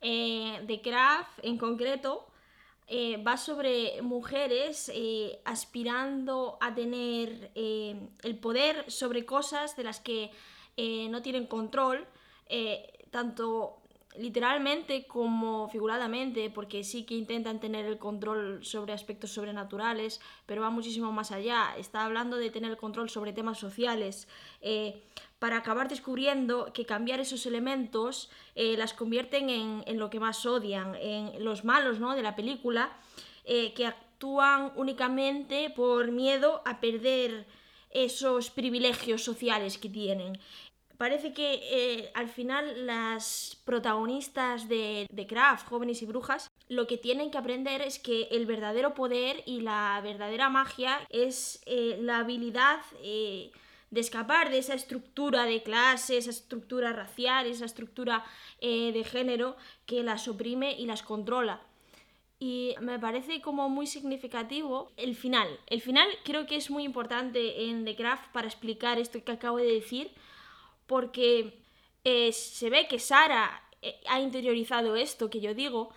eh, 0.02 0.64
The 0.66 0.82
Craft 0.82 1.40
en 1.44 1.58
concreto 1.58 2.26
eh, 2.88 3.18
va 3.18 3.38
sobre 3.38 4.02
mujeres 4.02 4.92
aspirando 5.46 6.58
a 6.60 6.74
tener 6.74 7.52
el 7.56 8.38
poder 8.42 8.90
sobre 8.92 9.26
cosas 9.26 9.76
de 9.78 9.84
las 9.84 10.00
que 10.00 10.32
no 11.10 11.22
tienen 11.22 11.46
control 11.46 12.08
tanto 13.14 13.78
literalmente 14.18 15.06
como 15.08 15.70
figuradamente, 15.70 16.50
porque 16.50 16.84
sí 16.84 17.04
que 17.04 17.16
intentan 17.16 17.60
tener 17.60 17.86
el 17.86 17.98
control 17.98 18.64
sobre 18.66 18.94
aspectos 18.94 19.32
sobrenaturales, 19.32 20.20
pero 20.46 20.62
va 20.62 20.70
muchísimo 20.70 21.12
más 21.12 21.32
allá. 21.32 21.76
Está 21.78 22.06
hablando 22.06 22.38
de 22.38 22.50
tener 22.50 22.72
el 22.72 22.78
control 22.78 23.10
sobre 23.10 23.34
temas 23.34 23.60
sociales, 23.60 24.28
eh, 24.62 25.04
para 25.40 25.58
acabar 25.58 25.90
descubriendo 25.90 26.72
que 26.74 26.86
cambiar 26.86 27.20
esos 27.20 27.46
elementos 27.46 28.30
eh, 28.56 28.78
las 28.78 28.94
convierten 28.94 29.50
en, 29.50 30.00
lo 30.00 30.10
que 30.10 30.20
más 30.20 30.46
odian, 30.46 30.96
en 30.96 31.44
los 31.44 31.66
malos 31.66 32.00
¿no? 32.00 32.16
de 32.16 32.24
la 32.24 32.36
película, 32.36 32.98
eh, 33.46 33.74
que 33.74 33.86
actúan 33.86 34.72
únicamente 34.76 35.70
por 35.70 36.12
miedo 36.12 36.62
a 36.66 36.80
perder 36.80 37.46
esos 37.90 38.50
privilegios 38.50 39.24
sociales 39.24 39.78
que 39.78 39.90
tienen 39.90 40.40
parece 41.04 41.34
que 41.34 41.60
eh, 41.64 42.12
al 42.14 42.30
final 42.30 42.88
las 42.88 43.62
protagonistas 43.66 44.70
de, 44.70 45.06
de 45.12 45.28
Craft, 45.28 45.68
jóvenes 45.68 46.02
y 46.02 46.06
brujas, 46.06 46.50
lo 46.70 46.88
que 46.88 46.98
tienen 46.98 47.30
que 47.30 47.38
aprender 47.38 47.82
es 47.82 48.00
que 48.00 48.30
el 48.32 48.46
verdadero 48.46 48.94
poder 48.94 49.44
y 49.46 49.60
la 49.60 50.00
verdadera 50.02 50.48
magia 50.48 51.02
es 51.10 51.62
eh, 51.66 51.98
la 52.00 52.20
habilidad 52.20 52.80
eh, 53.02 53.52
de 53.92 54.00
escapar 54.00 54.50
de 54.50 54.60
esa 54.60 54.76
estructura 54.76 55.44
de 55.44 55.62
clase, 55.62 56.16
esa 56.16 56.30
estructura 56.30 56.94
racial, 56.94 57.48
esa 57.48 57.66
estructura 57.66 58.24
de 58.62 59.04
género 59.04 59.58
que 59.86 60.04
las 60.04 60.30
oprime 60.30 60.72
y 60.80 60.86
las 60.86 61.04
controla. 61.04 61.60
Y 62.40 62.76
me 62.80 62.98
parece 62.98 63.42
como 63.42 63.68
muy 63.68 63.88
significativo 63.88 64.90
el 64.96 65.18
final. 65.18 65.50
El 65.68 65.82
final 65.82 66.08
creo 66.24 66.46
que 66.46 66.56
es 66.56 66.72
muy 66.72 66.86
importante 66.86 67.66
en 67.66 67.84
The 67.84 67.98
Craft 67.98 68.32
para 68.32 68.48
explicar 68.48 69.00
esto 69.00 69.22
que 69.22 69.34
acabo 69.34 69.58
de 69.58 69.66
decir, 69.66 70.10
porque 70.88 71.60
eh, 72.04 72.32
se 72.32 72.70
ve 72.70 72.88
que 72.88 73.00
Sara 73.00 73.62
eh, 73.82 74.00
ha 74.08 74.20
interiorizado 74.20 74.96
esto 74.96 75.30
que 75.30 75.42
yo 75.42 75.54
digo, 75.54 75.94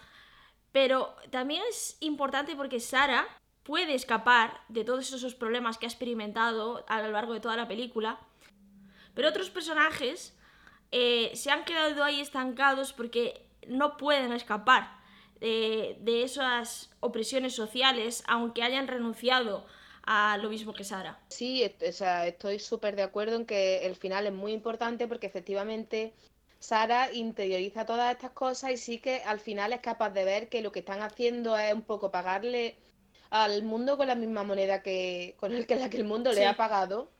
pero 0.72 1.14
también 1.30 1.62
es 1.68 1.96
importante 2.00 2.54
porque 2.54 2.80
Sara 2.80 3.26
puede 3.62 3.94
escapar 3.94 4.60
de 4.68 4.84
todos 4.84 5.12
esos 5.12 5.34
problemas 5.34 5.78
que 5.78 5.86
ha 5.86 5.88
experimentado 5.88 6.84
a 6.88 7.02
lo 7.02 7.10
largo 7.10 7.32
de 7.32 7.40
toda 7.40 7.56
la 7.56 7.66
película, 7.66 8.20
pero 9.14 9.28
otros 9.28 9.50
personajes 9.50 10.36
eh, 10.92 11.32
se 11.34 11.50
han 11.50 11.64
quedado 11.64 12.04
ahí 12.04 12.20
estancados 12.20 12.92
porque 12.92 13.48
no 13.66 13.96
pueden 13.96 14.32
escapar 14.32 15.00
de, 15.40 15.96
de 16.00 16.22
esas 16.22 16.94
opresiones 17.00 17.54
sociales, 17.54 18.22
aunque 18.28 18.62
hayan 18.62 18.86
renunciado 18.86 19.66
a 20.06 20.38
lo 20.38 20.48
mismo 20.48 20.72
que 20.72 20.84
Sara. 20.84 21.18
Sí, 21.28 21.62
estoy 21.62 22.58
súper 22.60 22.94
de 22.96 23.02
acuerdo 23.02 23.36
en 23.36 23.44
que 23.44 23.84
el 23.86 23.96
final 23.96 24.26
es 24.26 24.32
muy 24.32 24.52
importante 24.52 25.08
porque 25.08 25.26
efectivamente 25.26 26.14
Sara 26.60 27.12
interioriza 27.12 27.84
todas 27.84 28.12
estas 28.12 28.30
cosas 28.30 28.70
y 28.70 28.76
sí 28.76 28.98
que 28.98 29.22
al 29.24 29.40
final 29.40 29.72
es 29.72 29.80
capaz 29.80 30.10
de 30.10 30.24
ver 30.24 30.48
que 30.48 30.62
lo 30.62 30.72
que 30.72 30.78
están 30.78 31.02
haciendo 31.02 31.56
es 31.58 31.74
un 31.74 31.82
poco 31.82 32.10
pagarle 32.10 32.76
al 33.30 33.64
mundo 33.64 33.96
con 33.96 34.06
la 34.06 34.14
misma 34.14 34.44
moneda 34.44 34.80
que 34.82 35.34
con 35.38 35.52
el 35.52 35.66
que 35.66 35.76
la 35.76 35.90
que 35.90 35.96
el 35.96 36.04
mundo 36.04 36.32
le 36.32 36.46
ha 36.46 36.56
pagado 36.56 37.10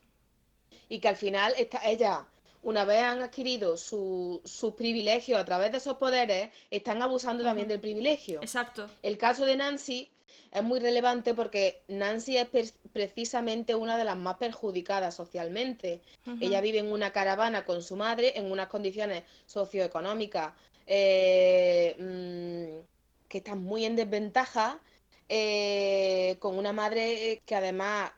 y 0.88 1.00
que 1.00 1.09
al 1.09 1.16
final 1.16 1.52
está 1.59 1.81
ella 1.85 2.26
una 2.62 2.85
vez 2.85 3.02
han 3.02 3.21
adquirido 3.23 3.76
sus 3.76 4.40
su 4.45 4.75
privilegios 4.76 5.40
a 5.40 5.45
través 5.45 5.71
de 5.73 5.78
esos 5.78 5.99
poderes, 5.99 6.50
están 6.71 7.02
abusando 7.02 7.45
también 7.45 7.69
del 7.69 7.81
privilegio. 7.81 8.40
Exacto. 8.43 8.88
El 9.02 9.19
caso 9.19 9.45
de 9.45 9.57
Nancy 9.57 10.11
es 10.53 10.62
muy 10.62 10.81
relevante 10.81 11.35
porque 11.35 11.83
Nancy 11.88 12.38
es 12.38 12.75
precisamente 12.93 13.75
una 13.75 13.99
de 13.99 14.05
las 14.05 14.17
más 14.17 14.37
perjudicadas 14.37 15.15
socialmente. 15.15 16.00
Ella 16.41 16.61
vive 16.61 16.79
en 16.79 16.91
una 16.91 17.12
caravana 17.12 17.65
con 17.65 17.83
su 17.83 17.97
madre 17.97 18.38
en 18.38 18.50
unas 18.50 18.69
condiciones 18.69 19.25
socioeconómicas 19.47 20.53
eh, 20.87 21.97
mm, 21.99 23.29
que 23.29 23.38
están 23.38 23.62
muy 23.62 23.85
en 23.85 23.97
desventaja, 23.97 24.81
eh, 25.29 26.37
con 26.38 26.57
una 26.57 26.73
madre 26.73 27.43
que 27.45 27.55
además 27.55 28.12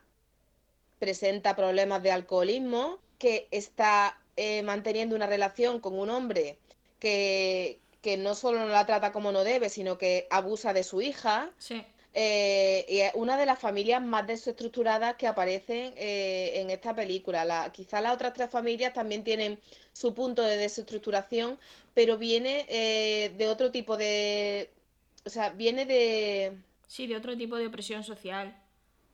presenta 0.99 1.55
problemas 1.55 2.03
de 2.03 2.11
alcoholismo, 2.11 2.99
que 3.17 3.47
está 3.51 4.19
eh, 4.37 4.61
manteniendo 4.61 5.15
una 5.15 5.27
relación 5.27 5.79
con 5.79 5.97
un 5.97 6.09
hombre 6.09 6.57
que, 6.99 7.79
que 8.01 8.17
no 8.17 8.35
solo 8.35 8.59
no 8.59 8.67
la 8.67 8.85
trata 8.85 9.11
como 9.11 9.31
no 9.31 9.43
debe, 9.43 9.69
sino 9.69 9.97
que 9.97 10.27
abusa 10.29 10.73
de 10.73 10.83
su 10.83 11.01
hija. 11.01 11.51
Sí. 11.57 11.83
Eh, 12.13 12.85
y 12.89 12.99
es 13.01 13.11
una 13.13 13.37
de 13.37 13.45
las 13.45 13.59
familias 13.59 14.01
más 14.01 14.25
desestructuradas 14.25 15.15
que 15.15 15.27
aparecen 15.27 15.93
eh, 15.95 16.53
en 16.55 16.69
esta 16.69 16.95
película. 16.95 17.45
La, 17.45 17.71
quizá 17.71 18.01
las 18.01 18.13
otras 18.13 18.33
tres 18.33 18.49
familias 18.49 18.93
también 18.93 19.23
tienen 19.23 19.59
su 19.93 20.13
punto 20.13 20.41
de 20.43 20.57
desestructuración, 20.57 21.59
pero 21.93 22.17
viene 22.17 22.65
eh, 22.69 23.33
de 23.37 23.47
otro 23.47 23.71
tipo 23.71 23.97
de... 23.97 24.71
O 25.25 25.29
sea, 25.29 25.49
viene 25.51 25.85
de... 25.85 26.57
Sí, 26.87 27.05
de 27.05 27.15
otro 27.15 27.37
tipo 27.37 27.55
de 27.57 27.67
opresión 27.67 28.03
social. 28.03 28.55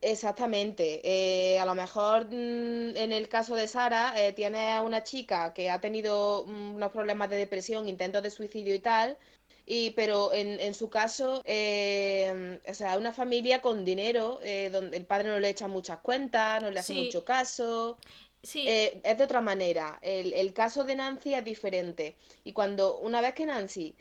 Exactamente. 0.02 1.58
a 1.60 1.66
lo 1.66 1.76
mejor 1.76 2.26
mm, 2.28 2.96
en 2.96 3.12
el 3.12 3.28
caso 3.28 3.56
de 3.56 3.68
Sara, 3.68 4.14
tiene 4.36 4.74
a 4.74 4.82
una 4.82 5.04
chica 5.04 5.54
que 5.54 5.70
ha 5.70 5.82
tenido 5.82 6.46
mm, 6.48 6.76
unos 6.76 6.92
problemas 6.92 7.30
de 7.30 7.38
depresión, 7.38 7.90
intentos 7.90 8.24
de 8.24 8.30
suicidio 8.30 8.76
y 8.76 8.80
tal, 8.80 9.18
y, 9.66 9.92
pero 9.92 10.32
en, 10.34 10.60
en 10.60 10.74
su 10.76 10.90
caso, 10.90 11.42
eh, 11.44 12.60
o 12.68 12.74
sea, 12.74 12.98
una 12.98 13.14
familia 13.14 13.62
con 13.62 13.84
dinero, 13.84 14.40
eh, 14.44 14.70
donde 14.72 14.98
el 14.98 15.06
padre 15.06 15.30
no 15.30 15.40
le 15.40 15.50
echa 15.50 15.68
muchas 15.68 16.00
cuentas, 16.00 16.62
no 16.62 16.70
le 16.70 16.80
hace 16.80 16.94
mucho 16.94 17.26
caso. 17.26 17.98
Sí. 18.44 18.68
Eh, 18.68 19.02
es 19.04 19.18
de 19.18 19.24
otra 19.24 19.42
manera. 19.42 19.98
El, 20.04 20.34
el, 20.34 20.54
caso 20.54 20.84
de 20.84 20.96
Nancy 20.96 21.34
es 21.34 21.44
diferente. 21.44 22.16
Y 22.44 22.54
cuando, 22.54 23.00
una 23.00 23.22
vez 23.22 23.34
que 23.34 23.48
Nancy 23.48 23.96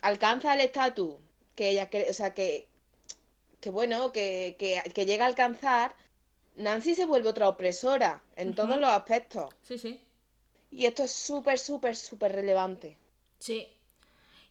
alcanza 0.00 0.54
el 0.54 0.60
estatus 0.60 1.16
que 1.54 1.70
ella 1.70 1.90
o 2.08 2.12
sea, 2.14 2.32
que, 2.32 2.68
que 3.60 3.68
bueno, 3.68 4.12
que, 4.12 4.56
que, 4.58 4.80
que, 4.94 5.04
llega 5.04 5.26
a 5.26 5.28
alcanzar, 5.28 5.94
Nancy 6.56 6.94
se 6.94 7.04
vuelve 7.04 7.28
otra 7.28 7.48
opresora 7.48 8.22
en 8.36 8.54
todos 8.54 8.78
los 8.78 8.88
aspectos. 8.88 9.52
Sí, 9.62 9.76
sí. 9.76 10.00
Y 10.70 10.86
esto 10.86 11.02
es 11.02 11.10
súper, 11.10 11.58
súper, 11.58 11.96
súper 11.96 12.32
relevante. 12.32 12.96
Sí, 13.38 13.68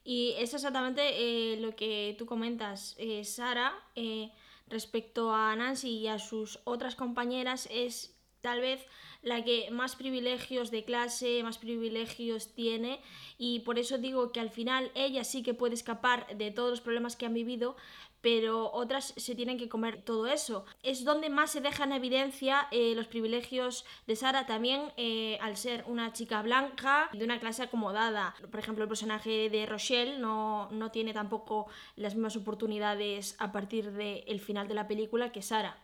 y 0.04 0.34
es 0.38 0.54
exactamente 0.54 1.02
eh, 1.04 1.58
lo 1.58 1.76
que 1.76 2.16
tú 2.18 2.26
comentas, 2.26 2.96
eh, 2.98 3.24
Sara, 3.26 3.74
eh, 3.96 4.32
respecto 4.68 5.34
a 5.34 5.56
Nancy 5.56 5.90
y 5.90 6.08
a 6.08 6.20
sus 6.20 6.60
otras 6.64 6.96
compañeras, 6.96 7.68
es 7.72 8.16
tal 8.42 8.62
vez 8.62 8.86
la 9.22 9.44
que 9.44 9.70
más 9.72 9.96
privilegios 9.96 10.72
de 10.72 10.86
clase, 10.86 11.44
más 11.44 11.58
privilegios 11.58 12.54
tiene. 12.54 13.02
Y 13.38 13.60
por 13.62 13.78
eso 13.78 13.98
digo 13.98 14.32
que 14.32 14.40
al 14.40 14.50
final 14.50 14.92
ella 14.96 15.24
sí 15.24 15.44
que 15.44 15.54
puede 15.54 15.74
escapar 15.74 16.38
de 16.38 16.52
todos 16.52 16.70
los 16.70 16.82
problemas 16.82 17.16
que 17.16 17.26
han 17.26 17.34
vivido, 17.34 17.76
pero 18.22 18.72
otras 18.74 19.14
se 19.16 19.36
tienen 19.36 19.58
que 19.58 19.70
comer 19.70 20.02
todo 20.02 20.28
eso. 20.28 20.66
Es 20.84 21.04
donde 21.04 21.30
más 21.30 21.52
se 21.52 21.62
deja 21.62 21.86
en 21.86 21.94
evidencia 21.94 22.68
eh, 22.72 22.94
los 22.96 23.08
privilegios 23.08 23.86
de 24.08 24.16
Sara 24.16 24.46
también 24.46 24.92
eh, 24.98 25.38
al 25.42 25.58
ser 25.58 25.84
una 25.88 26.12
chica 26.14 26.42
blanca 26.42 27.10
de 27.14 27.24
una 27.24 27.40
clase 27.40 27.64
acomodada. 27.64 28.36
Por 28.52 28.60
ejemplo, 28.60 28.84
el 28.84 28.90
personaje 28.90 29.50
de 29.50 29.66
Rochelle 29.66 30.20
no, 30.20 30.70
no 30.72 30.92
tiene 30.92 31.14
tampoco 31.14 31.68
las 31.96 32.16
mismas 32.16 32.36
oportunidades 32.36 33.36
a 33.40 33.52
partir 33.52 33.92
del 33.92 34.40
final 34.40 34.68
de 34.68 34.74
la 34.74 34.88
película 34.88 35.32
que 35.32 35.42
Sara. 35.42 35.78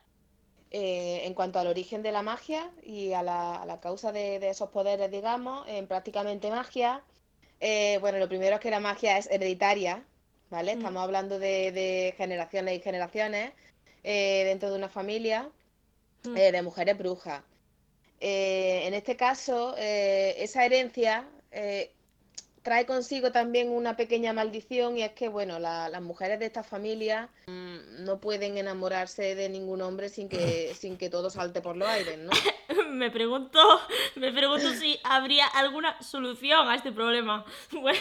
Eh, 0.71 1.21
en 1.23 1.33
cuanto 1.33 1.59
al 1.59 1.67
origen 1.67 2.01
de 2.01 2.11
la 2.11 2.21
magia 2.21 2.69
y 2.83 3.13
a 3.13 3.23
la, 3.23 3.79
causa 3.81 4.11
de, 4.11 4.39
de, 4.39 4.49
esos 4.49 4.71
poderes, 4.71 5.09
digamos, 5.09 5.65
en 5.67 5.87
prácticamente 5.87 6.49
magia, 6.49 7.01
bueno, 8.01 8.19
lo 8.19 8.27
primero 8.27 8.55
es 8.55 8.61
que 8.61 8.69
la 8.69 8.81
magia 8.81 9.17
es 9.17 9.29
hereditaria, 9.31 10.03
¿vale? 10.49 10.75
Mm. 10.75 10.79
Estamos 10.79 11.03
hablando 11.03 11.39
de, 11.39 12.13
generaciones 12.17 12.77
y 12.77 12.81
generaciones 12.81 13.51
eh, 14.03 14.43
dentro 14.45 14.69
de 14.69 14.77
una 14.77 14.89
familia 14.89 15.49
mm. 16.23 16.37
eh, 16.37 16.51
de 16.51 16.61
mujeres 16.61 16.97
brujas. 16.97 17.41
Eh, 18.19 18.83
en 18.85 18.93
este 18.93 19.15
caso, 19.15 19.75
esa 19.77 20.65
herencia 20.65 21.27
trae 22.65 22.87
consigo 22.87 23.31
también 23.31 23.69
una 23.69 23.95
pequeña 23.95 24.33
maldición 24.33 24.97
y 24.97 25.03
es 25.03 25.11
que, 25.11 25.29
bueno, 25.29 25.59
las 25.59 26.01
mujeres 26.01 26.39
de 26.39 26.47
esta 26.47 26.63
familia 26.63 27.29
mm, 27.45 28.03
no 28.03 28.19
pueden 28.19 28.57
enamorarse 28.57 29.35
de 29.35 29.49
ningún 29.49 29.83
hombre 29.83 30.09
sin 30.09 30.27
que, 30.27 30.73
sin 30.79 30.97
que 30.97 31.11
todo 31.11 31.29
salte 31.29 31.61
por 31.61 31.77
los 31.77 31.87
aires, 31.87 32.17
¿no? 32.17 32.31
me 32.89 33.11
pregunto, 33.11 33.59
me 34.15 34.33
pregunto 34.33 34.73
si 34.73 34.99
habría 35.03 35.45
alguna 35.45 36.01
solución 36.01 36.67
a 36.67 36.75
este 36.75 36.91
problema. 36.91 37.45
Bueno. 37.71 37.99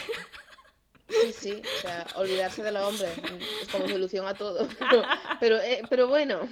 Sí, 1.07 1.33
sí, 1.33 1.61
o 1.77 1.81
sea, 1.81 2.07
olvidarse 2.15 2.63
de 2.63 2.71
los 2.71 2.83
hombres 2.83 3.11
es 3.61 3.67
como 3.69 3.87
solución 3.87 4.27
a 4.27 4.33
todo. 4.33 4.67
Pero, 5.39 5.59
pero, 5.89 6.05
eh, 6.05 6.07
bueno, 6.07 6.49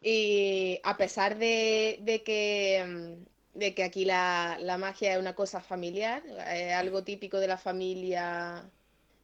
y 0.00 0.80
a 0.82 0.96
pesar 0.96 1.36
de, 1.36 2.22
que, 2.24 2.84
mm, 2.86 3.58
de 3.58 3.74
que 3.74 3.84
aquí 3.84 4.04
la, 4.04 4.56
la, 4.60 4.78
magia 4.78 5.14
es 5.14 5.18
una 5.18 5.34
cosa 5.34 5.60
familiar, 5.60 6.22
es 6.52 6.72
algo 6.72 7.04
típico 7.04 7.38
de 7.38 7.48
la 7.48 7.58
familia 7.58 8.64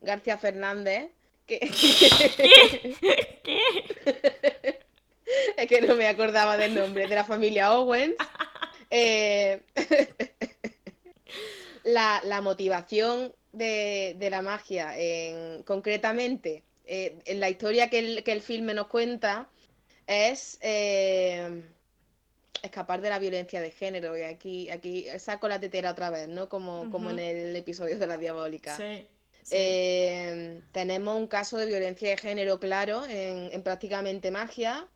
García 0.00 0.38
Fernández, 0.38 1.10
que... 1.46 1.58
¿Qué? 3.42 3.60
es 5.56 5.66
que 5.66 5.80
no 5.82 5.94
me 5.94 6.08
acordaba 6.08 6.56
del 6.56 6.74
nombre, 6.74 7.06
de 7.06 7.14
la 7.14 7.24
familia 7.24 7.72
Owens. 7.72 8.16
Eh, 8.90 9.62
la, 11.84 12.20
la 12.24 12.40
motivación 12.40 13.32
de, 13.52 14.28
la 14.30 14.42
magia, 14.42 14.96
en, 14.96 15.62
concretamente, 15.62 16.62
eh, 16.84 17.18
en 17.24 17.40
la 17.40 17.50
historia 17.50 17.90
que 17.90 17.98
el, 17.98 18.24
que 18.24 18.32
el 18.32 18.42
filme 18.42 18.74
nos 18.74 18.86
cuenta, 18.88 19.48
es 20.06 20.58
eh, 20.60 21.62
escapar 22.62 23.00
de 23.00 23.10
la 23.10 23.18
violencia 23.18 23.60
de 23.60 23.70
género. 23.70 24.16
Y 24.16 24.22
aquí, 24.22 24.70
aquí 24.70 25.06
saco 25.18 25.48
la 25.48 25.60
tetera 25.60 25.92
otra 25.92 26.10
vez, 26.10 26.28
¿no? 26.28 26.48
Como, 26.48 26.90
como 26.90 27.10
en 27.10 27.18
el 27.18 27.56
episodio 27.56 27.98
de 27.98 28.06
la 28.06 28.16
diabólica. 28.16 28.76
Eh, 29.50 30.60
tenemos 30.72 31.16
un 31.16 31.26
caso 31.26 31.56
de 31.56 31.66
violencia 31.66 32.10
de 32.10 32.16
género 32.16 32.60
claro 32.60 33.04
en, 33.06 33.50
en 33.52 33.62
prácticamente 33.62 34.30
magia. 34.30 34.86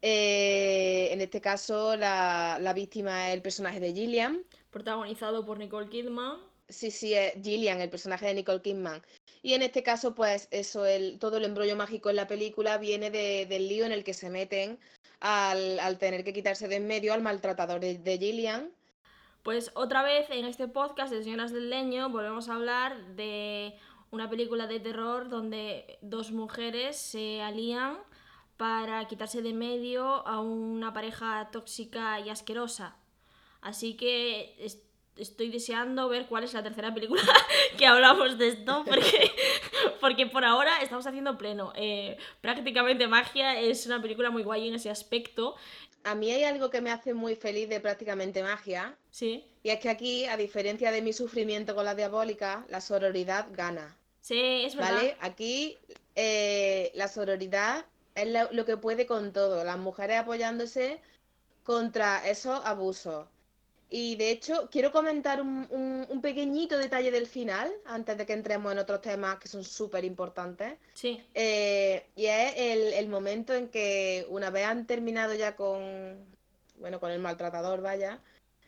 Eh, 0.00 1.08
en 1.10 1.20
este 1.20 1.40
caso, 1.40 1.96
la, 1.96 2.58
la 2.60 2.72
víctima 2.72 3.28
es 3.28 3.34
el 3.34 3.42
personaje 3.42 3.80
de 3.80 3.92
Gillian. 3.92 4.44
Protagonizado 4.70 5.44
por 5.44 5.58
Nicole 5.58 5.88
Kidman. 5.88 6.38
Sí, 6.68 6.90
sí, 6.90 7.14
es 7.14 7.32
Gillian, 7.42 7.80
el 7.80 7.88
personaje 7.90 8.26
de 8.26 8.34
Nicole 8.34 8.60
Kidman. 8.60 9.02
Y 9.42 9.54
en 9.54 9.62
este 9.62 9.82
caso, 9.82 10.14
pues 10.14 10.48
eso, 10.50 10.84
el, 10.84 11.18
todo 11.18 11.38
el 11.38 11.44
embrollo 11.44 11.76
mágico 11.76 12.10
en 12.10 12.16
la 12.16 12.26
película 12.26 12.76
viene 12.76 13.10
de- 13.10 13.46
del 13.46 13.68
lío 13.68 13.86
en 13.86 13.92
el 13.92 14.04
que 14.04 14.12
se 14.12 14.28
meten 14.28 14.78
al, 15.20 15.78
al 15.80 15.98
tener 15.98 16.24
que 16.24 16.32
quitarse 16.32 16.68
de 16.68 16.76
en 16.76 16.86
medio 16.86 17.14
al 17.14 17.22
maltratador 17.22 17.80
de, 17.80 17.98
de 17.98 18.18
Gillian. 18.18 18.70
Pues 19.42 19.70
otra 19.74 20.02
vez 20.02 20.28
en 20.30 20.44
este 20.44 20.68
podcast 20.68 21.12
de 21.12 21.22
Señoras 21.22 21.52
del 21.52 21.70
Leño 21.70 22.10
volvemos 22.10 22.48
a 22.48 22.54
hablar 22.56 23.14
de 23.14 23.74
una 24.10 24.28
película 24.28 24.66
de 24.66 24.80
terror 24.80 25.28
donde 25.28 25.98
dos 26.02 26.32
mujeres 26.32 26.96
se 26.96 27.40
alían 27.40 27.98
para 28.58 29.06
quitarse 29.06 29.40
de 29.40 29.54
medio 29.54 30.26
a 30.26 30.40
una 30.40 30.92
pareja 30.92 31.48
tóxica 31.52 32.18
y 32.20 32.28
asquerosa. 32.28 32.96
Así 33.60 33.94
que 33.96 34.54
estoy 35.18 35.50
deseando 35.50 36.08
ver 36.08 36.26
cuál 36.26 36.44
es 36.44 36.52
la 36.54 36.62
tercera 36.62 36.92
película 36.94 37.22
que 37.78 37.86
hablamos 37.86 38.38
de 38.38 38.48
esto, 38.48 38.84
porque, 38.86 39.30
porque 40.00 40.26
por 40.26 40.44
ahora 40.44 40.80
estamos 40.82 41.06
haciendo 41.06 41.36
pleno. 41.38 41.72
Eh, 41.76 42.16
prácticamente 42.40 43.06
Magia 43.08 43.58
es 43.60 43.86
una 43.86 44.00
película 44.00 44.30
muy 44.30 44.42
guay 44.42 44.68
en 44.68 44.74
ese 44.74 44.90
aspecto. 44.90 45.56
A 46.04 46.14
mí 46.14 46.30
hay 46.30 46.44
algo 46.44 46.70
que 46.70 46.80
me 46.80 46.90
hace 46.90 47.12
muy 47.12 47.34
feliz 47.34 47.68
de 47.68 47.80
prácticamente 47.80 48.42
magia, 48.42 48.96
Sí, 49.10 49.44
y 49.62 49.70
es 49.70 49.80
que 49.80 49.88
aquí, 49.90 50.24
a 50.26 50.36
diferencia 50.36 50.90
de 50.92 51.02
mi 51.02 51.12
sufrimiento 51.12 51.74
con 51.74 51.84
la 51.84 51.94
diabólica, 51.94 52.64
la 52.68 52.80
sororidad 52.80 53.48
gana. 53.52 53.96
sí, 54.20 54.62
es 54.64 54.76
verdad. 54.76 54.94
¿Vale? 54.94 55.16
Aquí 55.20 55.76
eh, 56.14 56.92
la 56.94 57.08
sororidad 57.08 57.84
es 58.14 58.28
lo, 58.28 58.48
lo 58.52 58.64
que 58.64 58.76
puede 58.76 59.06
con 59.06 59.32
todo, 59.32 59.64
las 59.64 59.78
mujeres 59.78 60.18
apoyándose 60.18 61.00
contra 61.64 62.26
esos 62.28 62.64
abusos. 62.64 63.26
Y 63.90 64.16
de 64.16 64.30
hecho, 64.30 64.68
quiero 64.70 64.92
comentar 64.92 65.40
un, 65.40 65.66
un- 65.70 66.06
un 66.10 66.20
pequeñito 66.20 66.76
detalle 66.76 67.10
del 67.10 67.26
final, 67.26 67.72
antes 67.86 68.18
de 68.18 68.26
que 68.26 68.34
entremos 68.34 68.70
en 68.72 68.78
otros 68.78 69.00
temas 69.00 69.38
que 69.38 69.48
son 69.48 69.64
súper 69.64 70.04
importantes. 70.04 70.74
Sí. 70.92 71.24
Eh, 71.34 72.04
y 72.14 72.26
es 72.26 72.52
el, 72.56 72.92
el 72.92 73.08
momento 73.08 73.54
en 73.54 73.68
que 73.68 74.26
una 74.28 74.50
vez 74.50 74.66
han 74.66 74.86
terminado 74.86 75.32
ya 75.34 75.56
con, 75.56 76.18
bueno, 76.78 77.00
con 77.00 77.10
el 77.10 77.18
maltratador, 77.18 77.80
vaya, 77.80 78.20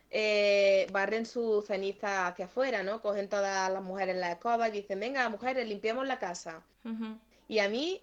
eh, 0.09 0.87
barren 0.91 1.25
su 1.27 1.63
ceniza 1.65 2.27
hacia 2.27 2.45
afuera, 2.45 2.81
¿no? 2.81 3.01
Cogen 3.01 3.29
todas 3.29 3.71
las 3.71 3.83
mujeres 3.83 4.15
la 4.17 4.31
escoba 4.31 4.67
y 4.69 4.71
dicen, 4.71 4.99
venga, 4.99 5.29
mujeres, 5.29 5.67
limpiemos 5.67 6.07
la 6.07 6.17
casa. 6.19 6.63
Y 7.47 7.59
a 7.59 7.69
mí 7.69 8.01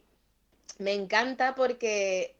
me 0.78 0.94
encanta 0.94 1.56
porque 1.56 2.36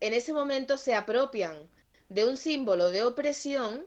en 0.00 0.14
ese 0.14 0.32
momento 0.32 0.78
se 0.78 0.94
apropian 0.94 1.68
de 2.08 2.24
un 2.26 2.36
símbolo 2.38 2.90
de 2.90 3.02
opresión, 3.04 3.86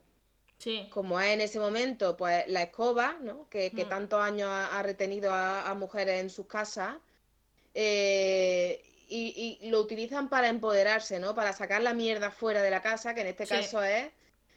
Sí. 0.59 0.87
como 0.89 1.19
es 1.21 1.27
en 1.33 1.41
ese 1.41 1.59
momento, 1.59 2.17
pues 2.17 2.47
la 2.47 2.63
escoba, 2.63 3.17
¿no? 3.21 3.47
Que, 3.49 3.73
que 3.73 3.85
Mm. 3.85 3.89
tantos 3.89 4.21
años 4.21 4.49
ha, 4.49 4.77
ha 4.79 4.83
retenido 4.83 5.33
a, 5.33 5.69
a 5.69 5.73
mujeres 5.75 6.21
en 6.21 6.29
sus 6.29 6.47
casas, 6.47 6.97
eh, 7.73 8.83
y, 9.09 9.59
y 9.61 9.69
lo 9.69 9.79
utilizan 9.81 10.29
para 10.29 10.49
empoderarse, 10.49 11.19
¿no? 11.19 11.35
Para 11.35 11.53
sacar 11.53 11.81
la 11.81 11.93
mierda 11.93 12.31
fuera 12.31 12.61
de 12.61 12.71
la 12.71 12.81
casa, 12.81 13.13
que 13.15 13.21
en 13.21 13.27
este 13.27 13.47
Sí. 13.47 13.55
caso 13.55 13.83
es 13.83 14.11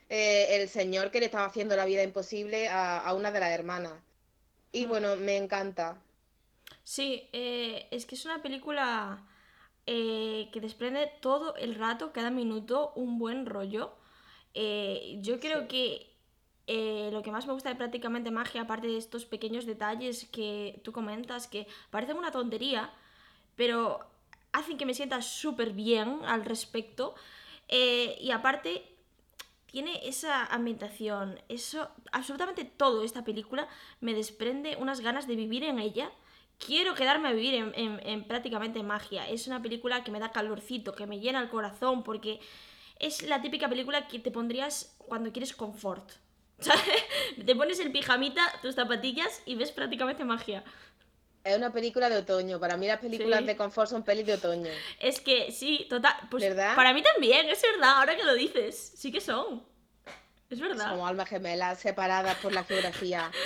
eh, 0.08 0.56
el 0.60 0.68
señor 0.68 1.10
que 1.10 1.20
le 1.20 1.26
estaba 1.26 1.46
haciendo 1.46 1.76
la 1.76 1.84
vida 1.86 2.02
imposible 2.02 2.68
a, 2.68 2.98
a 3.00 3.14
una 3.14 3.30
de 3.32 3.40
las 3.40 3.50
hermanas. 3.52 3.94
Y 4.72 4.86
Mm. 4.86 4.88
bueno, 4.88 5.16
me 5.16 5.36
encanta. 5.36 6.02
Sí, 6.84 7.28
eh, 7.32 7.88
es 7.90 8.06
que 8.06 8.14
es 8.14 8.24
una 8.24 8.42
película 8.42 9.26
que 9.86 10.60
desprende 10.60 11.10
todo 11.20 11.56
el 11.56 11.74
rato, 11.74 12.12
cada 12.12 12.30
minuto, 12.30 12.92
un 12.94 13.18
buen 13.18 13.44
rollo. 13.46 13.96
Eh, 14.54 15.18
yo 15.20 15.38
creo 15.40 15.62
Sí. 15.62 15.66
que 15.68 16.10
eh, 16.66 17.10
lo 17.12 17.22
que 17.22 17.32
más 17.32 17.46
me 17.46 17.52
gusta 17.52 17.68
de 17.70 17.74
prácticamente 17.74 18.30
magia, 18.30 18.62
aparte 18.62 18.86
de 18.86 18.96
estos 18.96 19.24
pequeños 19.24 19.66
detalles 19.66 20.26
que 20.30 20.80
tú 20.84 20.92
comentas, 20.92 21.48
que 21.48 21.66
parecen 21.90 22.16
una 22.16 22.30
tontería, 22.30 22.92
pero 23.56 24.00
hacen 24.52 24.76
que 24.78 24.86
me 24.86 24.94
sienta 24.94 25.20
súper 25.22 25.72
bien 25.72 26.20
al 26.26 26.44
respecto. 26.44 27.14
eh, 27.72 28.16
y 28.20 28.30
aparte, 28.32 28.84
tiene 29.66 30.00
esa 30.08 30.44
ambientación, 30.46 31.38
eso, 31.48 31.88
absolutamente 32.10 32.64
todo 32.64 33.04
esta 33.04 33.22
película 33.24 33.68
me 34.00 34.12
desprende 34.14 34.76
unas 34.80 35.00
ganas 35.00 35.28
de 35.28 35.36
vivir 35.36 35.62
en 35.62 35.78
ella. 35.78 36.10
Quiero 36.58 36.94
quedarme 36.94 37.28
a 37.28 37.32
vivir 37.32 37.54
en, 37.54 37.72
en- 37.76 38.00
en 38.04 38.24
prácticamente 38.24 38.82
magia. 38.82 39.28
Es 39.28 39.46
una 39.46 39.62
película 39.62 40.02
que 40.04 40.10
me 40.10 40.18
da 40.18 40.32
calorcito, 40.32 40.94
que 40.94 41.06
me 41.06 41.20
llena 41.20 41.40
el 41.40 41.48
corazón, 41.48 42.02
porque 42.02 42.40
es 43.00 43.22
la 43.22 43.42
típica 43.42 43.68
película 43.68 44.06
que 44.06 44.18
te 44.18 44.30
pondrías 44.30 44.94
cuando 44.98 45.32
quieres 45.32 45.54
confort. 45.54 46.08
¿Sabes? 46.60 46.84
Te 47.44 47.56
pones 47.56 47.80
el 47.80 47.90
pijamita, 47.90 48.42
tus 48.62 48.74
zapatillas 48.74 49.42
y 49.46 49.54
ves 49.54 49.72
prácticamente 49.72 50.24
magia. 50.24 50.62
Es 51.42 51.56
una 51.56 51.72
película 51.72 52.10
de 52.10 52.18
otoño. 52.18 52.60
Para 52.60 52.76
mí 52.76 52.86
las 52.86 53.00
películas 53.00 53.40
Sí. 53.40 53.46
de 53.46 53.56
confort 53.56 53.88
son 53.88 54.02
pelis 54.04 54.26
de 54.26 54.34
otoño. 54.34 54.70
Es 54.98 55.20
que 55.20 55.50
sí, 55.52 55.86
total. 55.88 56.14
Pues 56.30 56.42
¿Verdad? 56.44 56.76
para 56.76 56.92
mí 56.92 57.02
también, 57.02 57.48
es 57.48 57.62
verdad, 57.62 57.98
ahora 57.98 58.14
que 58.14 58.24
lo 58.24 58.34
dices. 58.34 58.92
Sí 58.94 59.10
que 59.10 59.22
son. 59.22 59.64
Es 60.50 60.60
verdad. 60.60 60.90
Somos 60.90 61.08
almas 61.08 61.28
gemelas 61.30 61.80
separadas 61.80 62.36
por 62.38 62.52
la 62.52 62.64
geografía. 62.64 63.30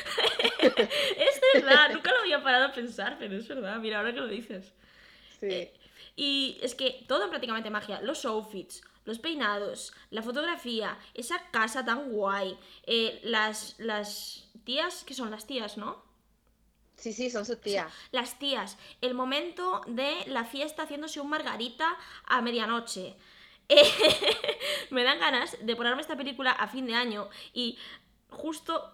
Es 0.59 1.41
verdad, 1.63 1.91
nunca 1.93 2.11
lo 2.11 2.21
había 2.21 2.43
parado 2.43 2.67
a 2.67 2.73
pensar, 2.73 3.17
pero 3.19 3.37
es 3.37 3.47
verdad, 3.47 3.77
mira, 3.77 3.99
ahora 3.99 4.13
que 4.13 4.21
lo 4.21 4.27
dices. 4.29 4.73
Sí. 5.39 5.71
Y 6.17 6.59
es 6.63 6.75
que 6.75 7.05
todo 7.07 7.23
en 7.25 7.31
prácticamente 7.31 7.71
magia, 7.71 8.01
los 8.01 8.25
outfits, 8.25 8.83
los 9.05 9.19
peinados, 9.19 9.93
la 10.11 10.23
fotografía, 10.23 10.99
esa 11.15 11.39
casa 11.51 11.85
tan 11.85 12.11
guay, 12.11 12.59
eh, 12.87 13.21
las, 13.23 13.75
las 13.79 14.49
tías, 14.65 15.05
que 15.05 15.15
son 15.15 15.31
las 15.31 15.47
tías, 15.47 15.77
¿no? 15.77 16.03
Sí, 16.97 17.13
sí, 17.13 17.29
son 17.29 17.45
sus 17.45 17.61
tías. 17.61 17.93
Las 18.13 18.39
tías, 18.39 18.79
el 19.01 19.15
momento 19.15 19.83
de 19.87 20.25
la 20.27 20.45
fiesta 20.45 20.85
haciéndose 20.85 21.21
un 21.21 21.29
margarita 21.29 21.97
a 22.27 22.41
medianoche. 22.41 23.17
Eh, 23.69 23.83
me 24.91 25.05
dan 25.05 25.19
ganas 25.19 25.57
de 25.61 25.77
ponerme 25.77 26.03
esta 26.03 26.17
película 26.17 26.53
a 26.53 26.69
fin 26.69 26.87
de 26.87 26.95
año 26.95 27.29
y 27.53 27.79
justo 28.31 28.93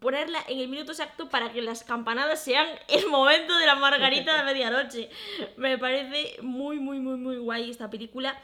ponerla 0.00 0.44
en 0.48 0.60
el 0.60 0.68
minuto 0.68 0.92
exacto 0.92 1.28
para 1.28 1.52
que 1.52 1.62
las 1.62 1.84
campanadas 1.84 2.42
sean 2.42 2.66
el 2.88 3.06
momento 3.08 3.56
de 3.56 3.66
la 3.66 3.76
margarita 3.76 4.36
de 4.36 4.44
medianoche. 4.52 5.10
Me 5.56 5.78
parece 5.78 6.40
muy, 6.42 6.78
muy, 6.78 7.00
muy, 7.00 7.16
muy 7.16 7.36
guay 7.38 7.70
esta 7.70 7.90
película. 7.90 8.38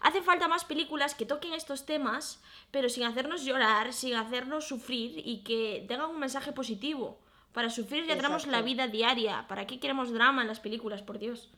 Hacen 0.00 0.24
falta 0.24 0.48
más 0.48 0.64
películas 0.64 1.14
que 1.14 1.26
toquen 1.26 1.54
estos 1.54 1.86
temas, 1.86 2.40
pero 2.70 2.88
sin 2.88 3.04
hacernos 3.04 3.44
llorar, 3.44 3.92
sin 3.92 4.14
hacernos 4.14 4.68
sufrir 4.68 5.22
y 5.24 5.42
que 5.42 5.84
tengan 5.88 6.10
un 6.10 6.20
mensaje 6.20 6.52
positivo. 6.52 7.18
Para 7.52 7.70
sufrir 7.70 8.06
ya 8.06 8.16
tenemos 8.16 8.46
la 8.46 8.62
vida 8.62 8.86
diaria. 8.86 9.46
¿Para 9.48 9.66
qué 9.66 9.80
queremos 9.80 10.12
drama 10.12 10.42
en 10.42 10.48
las 10.48 10.60
películas, 10.60 11.02
por 11.02 11.18
Dios? 11.18 11.50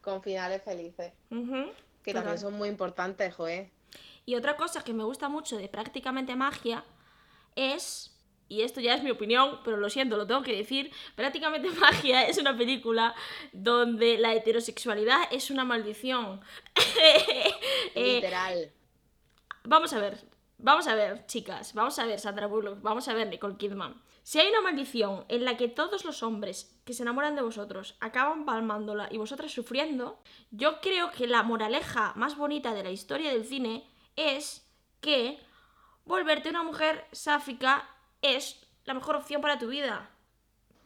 Con 0.00 0.22
finales 0.22 0.62
felices. 0.62 1.12
Que 2.02 2.14
también 2.14 2.38
son 2.38 2.54
muy 2.54 2.68
importantes, 2.68 3.34
joder. 3.34 3.70
Y 4.24 4.36
otra 4.36 4.56
cosa 4.56 4.82
que 4.82 4.94
me 4.94 5.04
gusta 5.04 5.28
mucho 5.28 5.56
de 5.56 5.68
prácticamente 5.68 6.36
magia 6.36 6.84
es, 7.56 8.11
y 8.52 8.60
esto 8.60 8.82
ya 8.82 8.94
es 8.94 9.02
mi 9.02 9.10
opinión, 9.10 9.60
pero 9.64 9.78
lo 9.78 9.88
siento, 9.88 10.18
lo 10.18 10.26
tengo 10.26 10.42
que 10.42 10.54
decir, 10.54 10.92
prácticamente 11.14 11.70
magia 11.80 12.24
es 12.24 12.36
una 12.36 12.56
película 12.56 13.14
donde 13.52 14.18
la 14.18 14.34
heterosexualidad 14.34 15.22
es 15.30 15.50
una 15.50 15.64
maldición. 15.64 16.40
Eh, 17.94 18.14
Literal. 18.14 18.70
Vamos 19.64 19.92
a 19.92 19.98
ver, 19.98 20.18
vamos 20.56 20.86
a 20.86 20.94
ver, 20.94 21.26
chicas, 21.26 21.74
vamos 21.74 21.98
a 21.98 22.06
ver 22.06 22.20
Sandra 22.20 22.46
Bullock, 22.46 22.80
vamos 22.80 23.06
a 23.08 23.14
ver 23.14 23.26
Nicole 23.28 23.56
Kidman. 23.56 24.00
Si 24.22 24.38
hay 24.38 24.48
una 24.48 24.60
maldición 24.60 25.24
en 25.28 25.44
la 25.44 25.56
que 25.56 25.68
todos 25.68 26.04
los 26.04 26.22
hombres 26.22 26.80
que 26.84 26.94
se 26.94 27.02
enamoran 27.02 27.34
de 27.34 27.42
vosotros 27.42 27.96
acaban 28.00 28.44
palmándola 28.46 29.08
y 29.10 29.18
vosotras 29.18 29.52
sufriendo, 29.52 30.22
yo 30.50 30.80
creo 30.80 31.10
que 31.10 31.26
la 31.26 31.42
moraleja 31.42 32.12
más 32.16 32.36
bonita 32.36 32.72
de 32.72 32.84
la 32.84 32.90
historia 32.90 33.32
del 33.32 33.44
cine 33.44 33.84
es 34.16 34.66
que 35.00 35.38
volverte 36.04 36.50
una 36.50 36.62
mujer 36.62 37.06
sáfica 37.12 37.88
es 38.22 38.56
la 38.84 38.94
mejor 38.94 39.16
opción 39.16 39.42
para 39.42 39.58
tu 39.58 39.68
vida. 39.68 40.08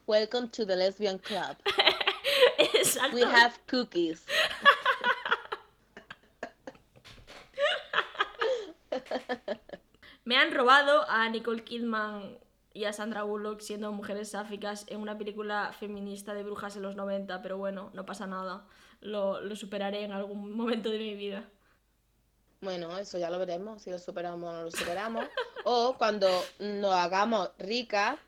Welcome 0.07 0.49
to 0.49 0.67
the 0.67 0.75
Lesbian 0.75 1.19
Club. 1.19 1.57
Exacto. 2.59 3.15
We 3.15 3.23
have 3.23 3.55
cookies. 3.67 4.25
Me 10.25 10.37
han 10.37 10.53
robado 10.53 11.09
a 11.09 11.29
Nicole 11.29 11.63
Kidman 11.63 12.39
y 12.73 12.85
a 12.85 12.93
Sandra 12.93 13.23
Bullock 13.23 13.61
siendo 13.61 13.93
mujeres 13.93 14.31
sáficas 14.31 14.87
en 14.89 15.01
una 15.01 15.17
película 15.19 15.73
feminista 15.79 16.35
de 16.35 16.43
brujas 16.43 16.77
en 16.77 16.83
los 16.83 16.97
90, 16.97 17.43
pero 17.43 17.59
bueno, 17.59 17.91
no 17.95 18.07
pasa 18.07 18.27
nada. 18.27 18.67
Lo, 19.01 19.41
lo 19.41 19.55
superaré 19.57 20.05
en 20.05 20.13
algún 20.13 20.53
momento 20.57 20.91
de 20.91 20.99
mi 20.99 21.15
vida. 21.15 21.49
Bueno, 22.61 22.97
eso 22.99 23.19
ya 23.19 23.31
lo 23.31 23.39
veremos, 23.39 23.83
si 23.83 23.91
lo 23.91 23.99
superamos 23.99 24.51
o 24.51 24.53
no 24.53 24.63
lo 24.63 24.71
superamos. 24.71 25.25
O 25.65 25.97
cuando 25.99 26.29
nos 26.61 26.95
hagamos 26.95 27.51
ricas, 27.59 28.19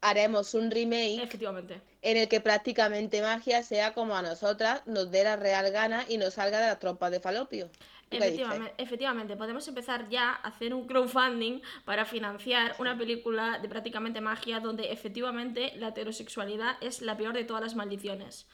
haremos 0.00 0.54
un 0.54 0.70
remake 0.70 1.22
Efectivamente. 1.22 1.80
en 2.02 2.16
el 2.16 2.28
que 2.28 2.40
prácticamente 2.40 3.20
magia 3.22 3.62
sea 3.62 3.92
como 3.92 4.16
a 4.16 4.22
nosotras 4.22 4.82
nos 4.86 5.10
dé 5.10 5.24
la 5.24 5.36
real 5.36 5.70
gana 5.72 6.04
y 6.08 6.16
nos 6.16 6.34
salga 6.34 6.60
de 6.60 6.66
las 6.68 6.78
trompas 6.78 7.10
de 7.10 7.20
falopio. 7.20 7.68
Efectivamente, 8.08 8.72
efectivamente, 8.78 9.36
podemos 9.36 9.66
empezar 9.66 10.08
ya 10.08 10.30
a 10.30 10.34
hacer 10.34 10.72
un 10.72 10.86
crowdfunding 10.86 11.60
para 11.84 12.04
financiar 12.04 12.76
una 12.78 12.96
película 12.96 13.58
de 13.58 13.68
prácticamente 13.68 14.20
magia 14.20 14.60
donde 14.60 14.92
efectivamente 14.92 15.72
la 15.76 15.88
heterosexualidad 15.88 16.76
es 16.80 17.02
la 17.02 17.16
peor 17.16 17.34
de 17.34 17.42
todas 17.44 17.62
las 17.62 17.74
maldiciones. 17.74 18.46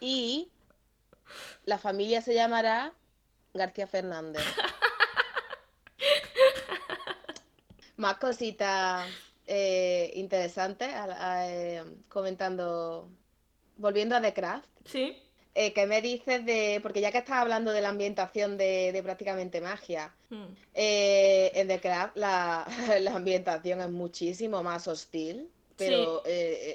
Y 0.00 0.50
la 1.64 1.78
familia 1.78 2.20
se 2.20 2.34
llamará 2.34 2.92
García 3.58 3.86
Fernández. 3.86 4.42
Más 7.96 8.16
cositas 8.18 9.08
eh, 9.50 10.12
interesantes 10.14 10.90
eh, 11.46 11.82
comentando, 12.08 13.08
volviendo 13.76 14.14
a 14.14 14.20
The 14.20 14.34
Craft. 14.34 14.68
Sí. 14.84 15.16
Eh, 15.54 15.72
¿Qué 15.72 15.86
me 15.86 16.02
dices 16.02 16.44
de.? 16.44 16.80
Porque 16.82 17.00
ya 17.00 17.10
que 17.10 17.18
estás 17.18 17.38
hablando 17.38 17.72
de 17.72 17.80
la 17.80 17.88
ambientación 17.88 18.58
de, 18.58 19.00
prácticamente 19.02 19.60
magia, 19.60 20.14
hmm. 20.28 20.44
en 20.74 21.68
The 21.68 21.80
Craft 21.80 22.16
la, 22.16 22.64
ambientación 23.12 23.80
es 23.80 23.90
muchísimo 23.90 24.62
más 24.62 24.86
hostil. 24.86 25.48
Pero, 25.76 26.22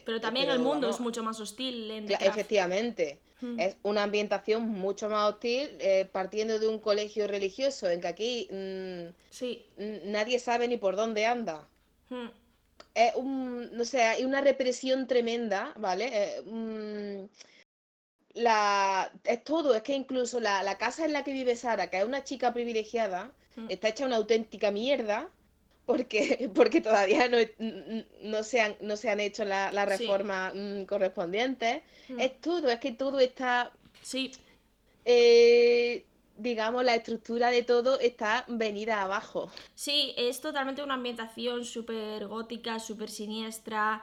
pero 0.06 0.20
también 0.20 0.50
el 0.50 0.60
mundo 0.60 0.90
es 0.90 1.00
mucho 1.00 1.24
más 1.24 1.40
hostil 1.40 1.92
en 1.92 2.08
The 2.08 2.18
Efectivamente. 2.22 3.20
Hmm. 3.44 3.60
Es 3.60 3.76
una 3.84 4.04
ambientación 4.04 4.70
mucho 4.70 5.10
más 5.10 5.34
hostil, 5.34 5.70
partiendo 6.14 6.60
de 6.60 6.68
un 6.70 6.80
colegio 6.80 7.28
religioso, 7.28 7.90
en 7.90 8.00
que 8.00 8.08
aquí 8.08 8.48
mm, 8.50 9.14
sí. 9.30 9.66
nadie 10.06 10.40
sabe 10.40 10.68
ni 10.70 10.78
por 10.78 10.96
dónde 10.96 11.26
anda. 11.26 11.68
Hmm 12.10 12.30
es 12.94 13.16
un, 13.16 13.76
no 13.76 13.86
sé, 13.86 14.02
hay 14.04 14.24
una 14.24 14.42
represión 14.42 15.08
tremenda, 15.08 15.74
¿vale? 15.78 16.10
Eh, 16.14 17.28
la, 18.34 19.12
es 19.24 19.44
todo, 19.44 19.76
es 19.76 19.84
que 19.84 19.94
incluso 19.94 20.40
la, 20.40 20.78
casa 20.78 21.06
en 21.06 21.14
la 21.14 21.24
que 21.24 21.34
vive 21.34 21.56
Sara, 21.56 21.90
que 21.90 22.00
es 22.00 22.06
una 22.06 22.24
chica 22.24 22.54
privilegiada, 22.54 23.32
mm. 23.56 23.68
está 23.70 23.90
hecha 23.90 24.06
una 24.06 24.18
auténtica 24.18 24.72
mierda 24.72 25.30
porque, 25.86 26.50
porque 26.56 26.82
todavía 26.82 27.28
no, 27.28 27.38
no, 28.22 28.44
se, 28.44 28.62
han, 28.62 28.76
no 28.82 28.98
se 28.98 29.10
han 29.10 29.20
hecho 29.20 29.46
las 29.46 29.74
la 29.74 29.86
reformas 29.86 30.54
mm, 30.56 30.84
correspondientes. 30.84 31.82
Mm. 32.10 32.20
Es 32.20 32.42
todo, 32.42 32.70
es 32.70 32.80
que 32.80 32.92
todo 32.92 33.20
está... 33.20 33.72
Sí. 34.02 34.32
Eh, 35.06 36.06
digamos, 36.38 36.84
la 36.84 36.96
estructura 36.96 37.52
de 37.52 37.64
todo 37.64 38.00
está 38.00 38.46
venida 38.48 39.02
abajo. 39.02 39.52
Sí, 39.76 40.14
es 40.18 40.42
totalmente 40.42 40.84
una 40.84 40.96
ambientación 40.96 41.66
súper 41.66 42.28
gótica, 42.28 42.80
súper 42.80 43.10
siniestra. 43.10 44.02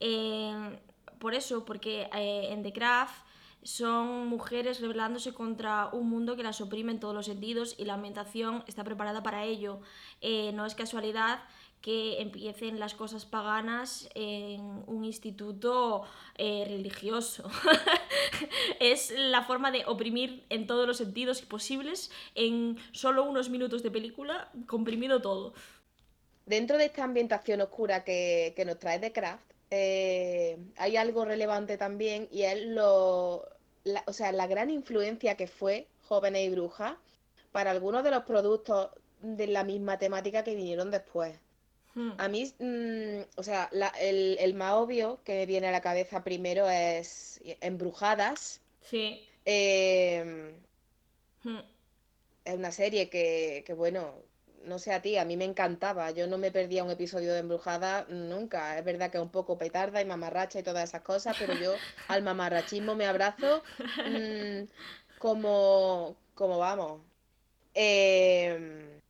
Eh, 0.00 0.76
por 1.18 1.34
eso, 1.34 1.64
porque 1.64 2.08
eh, 2.14 2.48
en 2.50 2.62
The 2.62 2.72
Craft 2.72 3.27
son 3.68 4.28
mujeres 4.28 4.80
rebelándose 4.80 5.34
contra 5.34 5.90
un 5.92 6.08
mundo 6.08 6.36
que 6.36 6.42
las 6.42 6.62
oprime 6.62 6.90
en 6.90 7.00
todos 7.00 7.14
los 7.14 7.26
sentidos 7.26 7.74
y 7.76 7.84
la 7.84 7.94
ambientación 7.94 8.64
está 8.66 8.82
preparada 8.82 9.22
para 9.22 9.44
ello. 9.44 9.80
Eh, 10.22 10.52
no 10.54 10.64
es 10.64 10.74
casualidad 10.74 11.40
que 11.82 12.22
empiecen 12.22 12.80
las 12.80 12.94
cosas 12.94 13.26
paganas 13.26 14.08
en 14.14 14.62
un 14.86 15.04
instituto 15.04 16.04
eh, 16.36 16.64
religioso. 16.66 17.50
es 18.80 19.12
la 19.14 19.42
forma 19.42 19.70
de 19.70 19.84
oprimir 19.84 20.46
en 20.48 20.66
todos 20.66 20.86
los 20.86 20.96
sentidos 20.96 21.42
posibles 21.42 22.10
en 22.34 22.78
solo 22.92 23.24
unos 23.24 23.50
minutos 23.50 23.82
de 23.82 23.90
película, 23.90 24.50
comprimido 24.66 25.20
todo. 25.20 25.52
Dentro 26.46 26.78
de 26.78 26.86
esta 26.86 27.04
ambientación 27.04 27.60
oscura 27.60 28.02
que, 28.02 28.54
nos 28.64 28.78
trae 28.78 28.98
The 28.98 29.12
Craft, 29.12 29.52
eh, 29.70 30.56
hay 30.78 30.96
algo 30.96 31.26
relevante 31.26 31.76
también 31.76 32.26
y 32.32 32.44
es 32.44 32.64
lo, 32.64 33.57
la, 33.88 34.04
o 34.06 34.12
sea, 34.12 34.32
la 34.32 34.46
gran 34.46 34.70
influencia 34.70 35.36
que 35.36 35.46
fue 35.46 35.88
Jóvenes 36.08 36.46
y 36.46 36.50
Brujas 36.50 36.96
para 37.52 37.70
algunos 37.70 38.04
de 38.04 38.10
los 38.10 38.24
productos 38.24 38.90
de 39.20 39.46
la 39.46 39.64
misma 39.64 39.98
temática 39.98 40.44
que 40.44 40.54
vinieron 40.54 40.90
después. 40.90 41.34
Hmm. 41.94 42.12
A 42.18 42.28
mí, 42.28 42.52
mm, 42.58 43.22
o 43.36 43.42
sea, 43.42 43.70
el, 44.00 44.54
más 44.54 44.74
obvio 44.74 45.20
que 45.24 45.34
me 45.34 45.46
viene 45.46 45.68
a 45.68 45.72
la 45.72 45.80
cabeza 45.80 46.22
primero 46.22 46.68
es 46.68 47.40
Embrujadas. 47.60 48.60
Sí. 48.82 49.26
Em, 49.44 50.52
hmm. 51.42 51.58
Es 52.44 52.54
una 52.54 52.72
serie 52.72 53.10
que, 53.10 53.74
bueno, 53.76 54.14
no 54.68 54.78
sé 54.78 54.92
a 54.92 55.02
ti, 55.02 55.16
a 55.16 55.24
mí 55.24 55.36
me 55.36 55.44
encantaba. 55.44 56.10
Yo 56.10 56.26
no 56.26 56.38
me 56.38 56.52
perdía 56.52 56.84
un 56.84 56.90
episodio 56.90 57.32
de 57.32 57.40
Embrujada 57.40 58.06
nunca. 58.08 58.78
Es 58.78 58.84
verdad 58.84 59.10
que 59.10 59.18
un 59.18 59.30
poco 59.30 59.58
petarda 59.58 60.00
y 60.00 60.04
mamarracha 60.04 60.60
y 60.60 60.62
todas 60.62 60.88
esas 60.88 61.02
cosas, 61.02 61.36
pero 61.38 61.54
yo 61.54 61.72
al 62.08 62.22
mamarrachismo 62.22 62.94
me 62.94 63.06
abrazo 63.06 63.62
mm, 63.78 64.68
como, 65.18 66.16
como 66.34 66.58
vamos. 66.58 67.00
Em, 67.74 69.00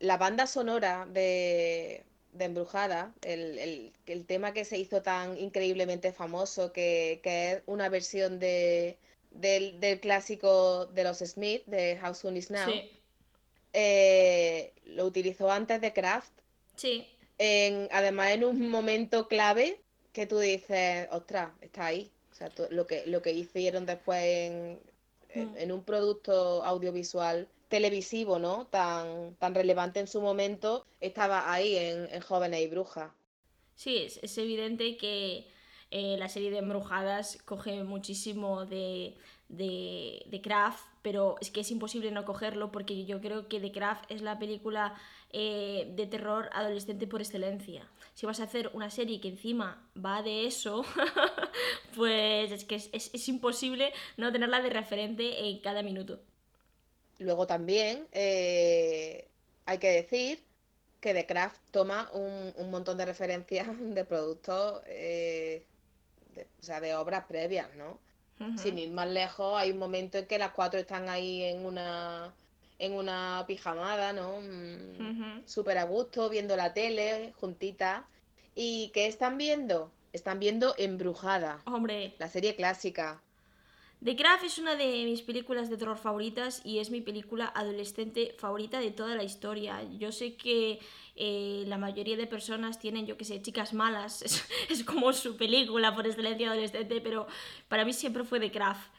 la 0.00 0.16
banda 0.16 0.46
sonora 0.46 1.06
de, 1.10 2.04
Embrujada, 2.38 3.14
el, 3.22 3.92
tema 4.26 4.52
que 4.52 4.64
se 4.64 4.78
hizo 4.78 5.02
tan 5.02 5.38
increíblemente 5.38 6.12
famoso, 6.12 6.72
que, 6.72 7.20
es 7.24 7.62
una 7.66 7.88
versión 7.88 8.38
de, 8.38 8.98
del, 9.30 10.00
clásico 10.00 10.86
de 10.86 11.04
los 11.04 11.18
Smith, 11.18 11.64
de 11.66 11.98
How 12.02 12.14
Soon 12.14 12.36
Is 12.36 12.50
Now, 12.50 12.70
eh, 13.74 14.72
lo 14.86 15.04
utilizó 15.04 15.50
antes 15.50 15.80
de 15.80 15.92
Craft. 15.92 16.32
Sí. 16.76 17.06
En, 17.36 17.88
además, 17.92 18.30
en 18.30 18.44
un 18.44 18.70
momento 18.70 19.28
clave 19.28 19.80
que 20.12 20.26
tú 20.26 20.38
dices, 20.38 21.08
ostras, 21.10 21.50
está 21.60 21.86
ahí. 21.86 22.10
O 22.32 22.34
sea, 22.34 22.50
lo, 22.70 22.86
que, 22.86 23.04
lo 23.06 23.20
que 23.20 23.32
hicieron 23.32 23.84
después 23.84 24.22
en, 24.24 24.80
en, 25.28 25.68
mm. 25.68 25.72
un 25.72 25.84
producto 25.84 26.64
audiovisual 26.64 27.48
televisivo, 27.68 28.38
¿no? 28.38 28.66
Tan, 28.68 29.34
tan 29.36 29.54
relevante 29.54 30.00
en 30.00 30.06
su 30.06 30.20
momento, 30.20 30.86
estaba 31.00 31.52
ahí 31.52 31.76
en, 31.76 32.08
en 32.12 32.20
Jóvenes 32.20 32.60
y 32.60 32.68
Brujas. 32.68 33.12
Sí, 33.74 34.08
es, 34.22 34.38
evidente 34.38 34.96
que 34.96 35.46
eh, 35.90 36.16
la 36.18 36.28
serie 36.28 36.50
de 36.50 36.58
Embrujadas 36.58 37.38
coge 37.44 37.82
muchísimo 37.82 38.64
de, 38.66 39.14
de, 39.48 40.24
de, 40.26 40.40
Craft, 40.40 40.84
pero 41.04 41.36
es 41.42 41.50
que 41.50 41.60
es 41.60 41.70
imposible 41.70 42.10
no 42.10 42.24
cogerlo 42.24 42.72
porque 42.72 43.04
yo 43.04 43.20
creo 43.20 43.46
que 43.46 43.60
The 43.60 43.72
Craft 43.72 44.10
es 44.10 44.22
la 44.22 44.38
película 44.38 44.94
eh, 45.34 45.92
de 45.94 46.06
terror 46.06 46.48
adolescente 46.54 47.06
por 47.06 47.20
excelencia. 47.20 47.86
Si 48.14 48.24
vas 48.24 48.40
a 48.40 48.44
hacer 48.44 48.70
una 48.72 48.90
serie 48.90 49.20
que 49.20 49.28
encima 49.28 49.86
va 49.94 50.22
de 50.22 50.46
eso, 50.46 50.82
pues 51.94 52.50
es 52.50 52.64
que 52.64 52.76
es, 52.76 52.90
es 52.92 53.28
imposible 53.28 53.92
no 54.16 54.32
tenerla 54.32 54.62
de 54.62 54.70
referente 54.70 55.46
en 55.46 55.60
cada 55.60 55.82
minuto. 55.82 56.20
Luego 57.18 57.46
también 57.46 58.08
eh, 58.12 59.28
hay 59.66 59.76
que 59.78 59.90
decir 59.90 60.42
que 61.02 61.12
The 61.12 61.26
Craft 61.26 61.60
toma 61.70 62.10
un, 62.14 62.70
montón 62.70 62.96
de 62.96 63.04
referencias 63.04 63.68
de 63.78 64.04
productos, 64.06 64.80
eh, 64.86 65.66
o 66.60 66.62
sea, 66.62 66.80
de 66.80 66.94
obras 66.94 67.26
previas, 67.26 67.68
¿no? 67.76 67.98
Sin 68.56 68.78
ir 68.78 68.90
más 68.90 69.08
lejos, 69.08 69.58
hay 69.58 69.70
un 69.70 69.78
momento 69.78 70.18
en 70.18 70.26
que 70.26 70.38
las 70.38 70.52
cuatro 70.52 70.78
están 70.78 71.08
ahí 71.08 71.42
en 71.42 71.64
una 71.64 72.34
en 72.78 72.92
una 72.92 73.44
pijamada, 73.46 74.12
¿no? 74.12 74.40
Mm, 74.40 75.46
súper 75.46 75.78
a 75.78 75.84
gusto, 75.84 76.28
viendo 76.28 76.56
la 76.56 76.74
tele, 76.74 77.32
juntitas. 77.36 78.02
¿Y 78.54 78.90
qué 78.92 79.06
están 79.06 79.38
viendo? 79.38 79.90
Están 80.12 80.38
viendo 80.38 80.74
Embrujada. 80.76 81.60
Hombre. 81.64 82.14
La 82.18 82.28
serie 82.28 82.54
clásica. 82.56 83.23
The 84.04 84.16
Craft 84.16 84.44
es 84.44 84.58
una 84.58 84.76
de 84.76 85.06
mis 85.06 85.22
películas 85.22 85.70
de 85.70 85.78
terror 85.78 85.96
favoritas 85.96 86.60
y 86.62 86.78
es 86.78 86.90
mi 86.90 87.00
película 87.00 87.50
adolescente 87.54 88.34
favorita 88.38 88.78
de 88.78 88.90
toda 88.90 89.14
la 89.14 89.24
historia. 89.24 89.82
Yo 89.96 90.12
sé 90.12 90.36
que 90.36 90.78
eh, 91.16 91.64
la 91.68 91.78
mayoría 91.78 92.18
de 92.18 92.26
personas 92.26 92.78
tienen, 92.78 93.06
yo 93.06 93.16
que 93.16 93.24
sé, 93.24 93.40
chicas 93.40 93.72
malas, 93.72 94.20
es, 94.68 94.84
como 94.84 95.10
su 95.14 95.38
película 95.38 95.94
por 95.94 96.06
excelencia 96.06 96.50
adolescente, 96.50 97.00
pero 97.00 97.26
para 97.68 97.86
mí 97.86 97.94
siempre 97.94 98.24
fue 98.24 98.40
The 98.40 98.52
Craft. 98.52 98.92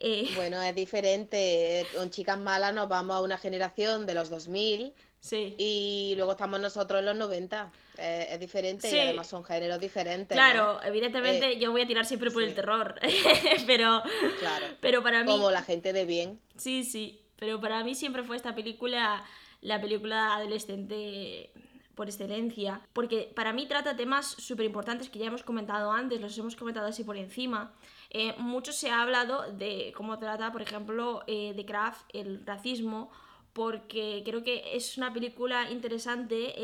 Eh, 0.00 0.30
bueno, 0.36 0.62
es 0.62 0.74
diferente. 0.74 1.86
Con 1.94 2.10
chicas 2.10 2.38
malas 2.38 2.72
nos 2.72 2.88
vamos 2.88 3.16
a 3.16 3.20
una 3.20 3.36
generación 3.36 4.06
de 4.06 4.14
los 4.14 4.30
2000 4.30 4.92
sí. 5.20 5.54
y 5.58 6.14
luego 6.16 6.32
estamos 6.32 6.60
nosotros 6.60 7.00
en 7.00 7.06
los 7.06 7.16
90. 7.16 7.72
Eh, 7.98 8.28
es 8.30 8.40
diferente 8.40 8.88
y 8.90 8.98
además 8.98 9.26
son 9.26 9.44
géneros 9.44 9.80
diferentes. 9.80 10.36
Claro, 10.36 10.80
evidentemente 10.84 11.52
eh, 11.52 11.58
yo 11.58 11.72
voy 11.72 11.82
a 11.82 11.86
tirar 11.86 12.06
siempre 12.06 12.30
por 12.30 12.42
el 12.44 12.54
terror, 12.54 12.94
pero, 13.66 14.02
claro. 14.38 14.66
pero 14.80 15.02
para 15.02 15.24
mí... 15.24 15.30
Como 15.30 15.50
la 15.50 15.62
gente 15.62 15.92
de 15.92 16.04
bien. 16.04 16.40
Sí, 16.56 16.84
sí, 16.84 17.20
pero 17.36 17.60
para 17.60 17.82
mí 17.82 17.96
siempre 17.96 18.22
fue 18.22 18.36
esta 18.36 18.54
película 18.54 19.24
la 19.60 19.80
película 19.80 20.36
adolescente 20.36 21.50
por 21.98 22.06
excelencia, 22.08 22.80
porque 22.92 23.18
para 23.34 23.52
mí 23.52 23.66
trata 23.66 23.96
temas 23.96 24.24
súper 24.38 24.66
importantes 24.66 25.10
que 25.10 25.18
ya 25.18 25.26
hemos 25.26 25.42
comentado 25.42 25.90
antes, 25.90 26.20
los 26.20 26.38
hemos 26.38 26.54
comentado 26.54 26.86
así 26.86 27.02
por 27.02 27.16
encima. 27.16 27.72
Eh, 28.10 28.34
mucho 28.38 28.72
se 28.72 28.88
ha 28.90 29.02
hablado 29.02 29.52
de 29.52 29.92
cómo 29.96 30.16
trata, 30.18 30.52
por 30.52 30.62
ejemplo, 30.62 31.24
de 31.26 31.64
Kraft 31.66 32.02
el 32.14 32.46
racismo, 32.46 33.10
porque 33.52 34.22
creo 34.24 34.44
que 34.44 34.76
es 34.76 34.96
una 34.96 35.12
película 35.12 35.70
interesante 35.70 36.54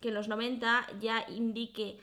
que 0.00 0.08
en 0.08 0.14
los 0.14 0.28
90 0.28 0.86
ya 1.00 1.24
indique 1.28 1.98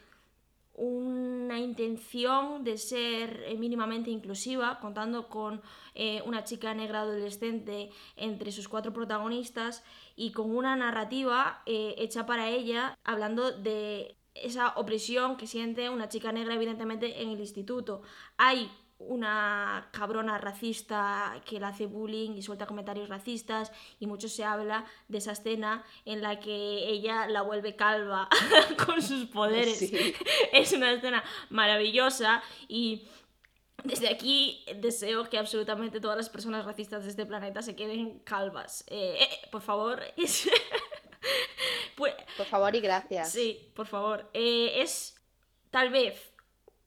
una 0.78 1.60
intención 1.60 2.64
de 2.64 2.78
ser 2.78 3.44
eh, 3.46 3.56
mínimamente 3.58 4.10
inclusiva, 4.12 4.80
contando 4.80 5.28
con 5.30 5.62
eh, 5.94 6.22
una 6.26 6.44
chica 6.44 6.74
negra 6.74 7.02
adolescente 7.02 7.90
entre 8.16 8.52
sus 8.52 8.68
cuatro 8.68 8.92
protagonistas 8.92 9.84
y 10.16 10.32
con 10.32 10.56
una 10.56 10.76
narrativa 10.76 11.62
eh, 11.66 11.96
hecha 11.98 12.26
para 12.26 12.50
ella, 12.50 12.98
hablando 13.04 13.52
de 13.52 14.18
esa 14.34 14.74
opresión 14.76 15.38
que 15.38 15.48
siente 15.48 15.90
una 15.90 16.10
chica 16.10 16.34
negra 16.34 16.56
evidentemente 16.56 17.22
en 17.22 17.30
el 17.30 17.40
instituto. 17.40 18.02
Hay 18.38 18.70
una 18.98 19.90
cabrona 19.92 20.38
racista 20.38 21.42
que 21.46 21.60
le 21.60 21.66
hace 21.66 21.86
bullying 21.86 22.32
y 22.32 22.42
suelta 22.42 22.66
comentarios 22.66 23.10
racistas 23.10 23.72
y 24.00 24.08
mucho 24.08 24.30
se 24.30 24.44
habla 24.44 24.86
de 25.08 25.18
esa 25.18 25.34
escena 25.34 25.84
en 26.06 26.22
la 26.22 26.40
que 26.40 26.90
ella 26.90 27.28
la 27.28 27.42
vuelve 27.42 27.76
calva 27.76 28.30
con 28.86 29.02
sus 29.02 29.26
poderes. 29.26 29.82
Es 30.54 30.72
una 30.74 30.94
escena 30.94 31.24
maravillosa 31.50 32.42
y 32.68 33.08
desde 33.84 34.10
aquí 34.10 34.66
deseo 34.78 35.30
que 35.30 35.38
absolutamente 35.38 36.00
todas 36.00 36.18
las 36.18 36.30
personas 36.30 36.66
racistas 36.66 37.04
de 37.04 37.10
este 37.10 37.26
planeta 37.26 37.62
se 37.62 37.76
queden 37.76 38.20
calvas. 38.20 38.84
Eh, 38.88 39.18
eh, 39.20 39.48
por 39.52 39.62
favor. 39.62 40.02
pues, 41.96 42.14
por 42.38 42.46
favor 42.46 42.76
y 42.76 42.82
gracias. 42.82 43.32
Sí, 43.32 43.72
por 43.76 43.88
favor. 43.88 44.30
Eh, 44.34 44.82
es 44.82 45.16
tal 45.70 45.90
vez 45.90 46.34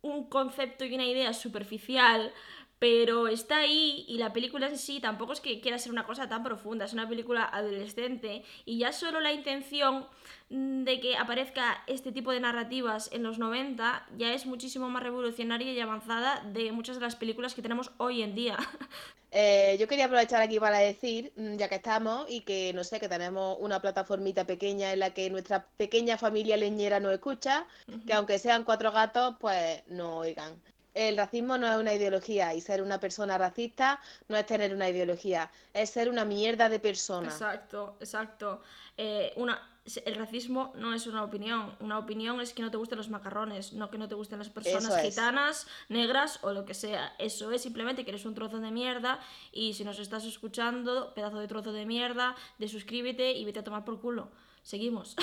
un 0.02 0.28
concepto 0.28 0.84
y 0.84 0.94
una 0.94 1.06
idea 1.06 1.32
superficial, 1.32 2.32
pero 2.78 3.28
está 3.28 3.58
ahí 3.58 4.04
y 4.08 4.18
la 4.18 4.32
película 4.32 4.68
en 4.68 4.78
sí 4.78 5.00
tampoco 5.00 5.32
es 5.32 5.40
que 5.40 5.60
quiera 5.60 5.78
ser 5.78 5.92
una 5.92 6.06
cosa 6.06 6.28
tan 6.28 6.44
profunda, 6.44 6.84
es 6.84 6.92
una 6.92 7.08
película 7.08 7.44
adolescente 7.44 8.44
y 8.64 8.78
ya 8.78 8.92
solo 8.92 9.20
la 9.20 9.32
intención 9.32 10.06
mm, 10.50 10.84
de 10.84 11.00
que 11.00 11.16
aparezca 11.16 11.82
este 11.86 12.12
tipo 12.12 12.30
de 12.30 12.40
narrativas 12.40 13.10
en 13.12 13.22
los 13.22 13.38
90 13.38 14.06
ya 14.16 14.32
es 14.32 14.46
muchísimo 14.46 14.88
más 14.88 15.02
revolucionaria 15.02 15.72
y 15.72 15.80
avanzada 15.80 16.42
de 16.52 16.72
muchas 16.72 16.96
de 16.96 17.02
las 17.02 17.16
películas 17.16 17.54
que 17.54 17.62
tenemos 17.62 17.90
hoy 17.98 18.22
en 18.22 18.34
día. 18.34 18.56
Eh, 19.30 19.76
yo 19.78 19.86
quería 19.88 20.06
aprovechar 20.06 20.40
aquí 20.40 20.58
para 20.58 20.78
decir, 20.78 21.34
mm, 21.36 21.56
ya 21.56 21.68
que 21.68 21.74
estamos 21.74 22.24
y 22.30 22.40
que 22.40 22.72
no 22.72 22.82
sé, 22.82 22.98
que 22.98 23.10
tenemos 23.10 23.58
una 23.60 23.78
plataformita 23.78 24.46
pequeña 24.46 24.90
en 24.94 25.00
la 25.00 25.12
que 25.12 25.28
nuestra 25.28 25.66
pequeña 25.76 26.16
familia 26.16 26.56
leñera 26.56 26.98
nos 26.98 27.12
escucha, 27.12 27.66
que 28.06 28.14
aunque 28.14 28.38
sean 28.38 28.64
cuatro 28.64 28.90
gatos, 28.90 29.36
pues 29.38 29.82
no 29.88 30.16
oigan. 30.16 30.58
El 30.94 31.16
racismo 31.16 31.58
no 31.58 31.70
es 31.70 31.78
una 31.78 31.94
ideología 31.94 32.54
y 32.54 32.60
ser 32.60 32.82
una 32.82 32.98
persona 32.98 33.38
racista 33.38 34.00
no 34.28 34.36
es 34.36 34.46
tener 34.46 34.74
una 34.74 34.88
ideología, 34.88 35.50
es 35.72 35.90
ser 35.90 36.08
una 36.08 36.24
mierda 36.24 36.68
de 36.68 36.80
persona. 36.80 37.28
Exacto, 37.28 37.96
exacto. 38.00 38.62
Eh, 38.96 39.32
una, 39.36 39.60
el 40.04 40.14
racismo 40.16 40.72
no 40.76 40.92
es 40.94 41.06
una 41.06 41.22
opinión. 41.22 41.74
Una 41.80 41.98
opinión 41.98 42.40
es 42.40 42.52
que 42.52 42.62
no 42.62 42.70
te 42.70 42.76
gusten 42.76 42.98
los 42.98 43.08
macarrones, 43.10 43.72
no 43.72 43.90
que 43.90 43.98
no 43.98 44.08
te 44.08 44.14
gusten 44.14 44.38
las 44.38 44.48
personas 44.48 45.00
gitanas, 45.02 45.66
negras 45.88 46.40
o 46.42 46.52
lo 46.52 46.64
que 46.64 46.74
sea. 46.74 47.14
Eso 47.18 47.52
es 47.52 47.62
simplemente 47.62 48.04
que 48.04 48.10
eres 48.10 48.24
un 48.24 48.34
trozo 48.34 48.58
de 48.58 48.70
mierda 48.70 49.20
y 49.52 49.74
si 49.74 49.84
nos 49.84 49.98
estás 49.98 50.24
escuchando, 50.24 51.14
pedazo 51.14 51.38
de 51.38 51.48
trozo 51.48 51.72
de 51.72 51.86
mierda, 51.86 52.34
de 52.58 52.68
suscríbete 52.68 53.32
y 53.32 53.44
vete 53.44 53.60
a 53.60 53.64
tomar 53.64 53.84
por 53.84 54.00
culo. 54.00 54.30
Seguimos. 54.62 55.16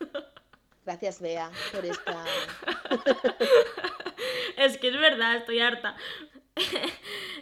Gracias, 0.84 1.20
Bea, 1.20 1.50
por 1.72 1.84
esta. 1.84 2.24
es 4.58 4.78
que 4.78 4.88
es 4.88 4.98
verdad, 4.98 5.36
estoy 5.36 5.60
harta. 5.60 5.96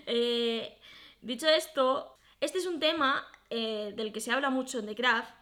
Eh, 0.07 0.77
dicho 1.21 1.47
esto, 1.47 2.17
este 2.41 2.59
es 2.59 2.67
un 2.67 2.81
tema 2.81 3.25
eh, 3.51 3.93
del 3.95 4.13
que 4.13 4.21
se 4.21 4.33
habla 4.33 4.51
mucho 4.51 4.81
en 4.81 4.87
The 4.87 4.97
Craft 4.97 5.33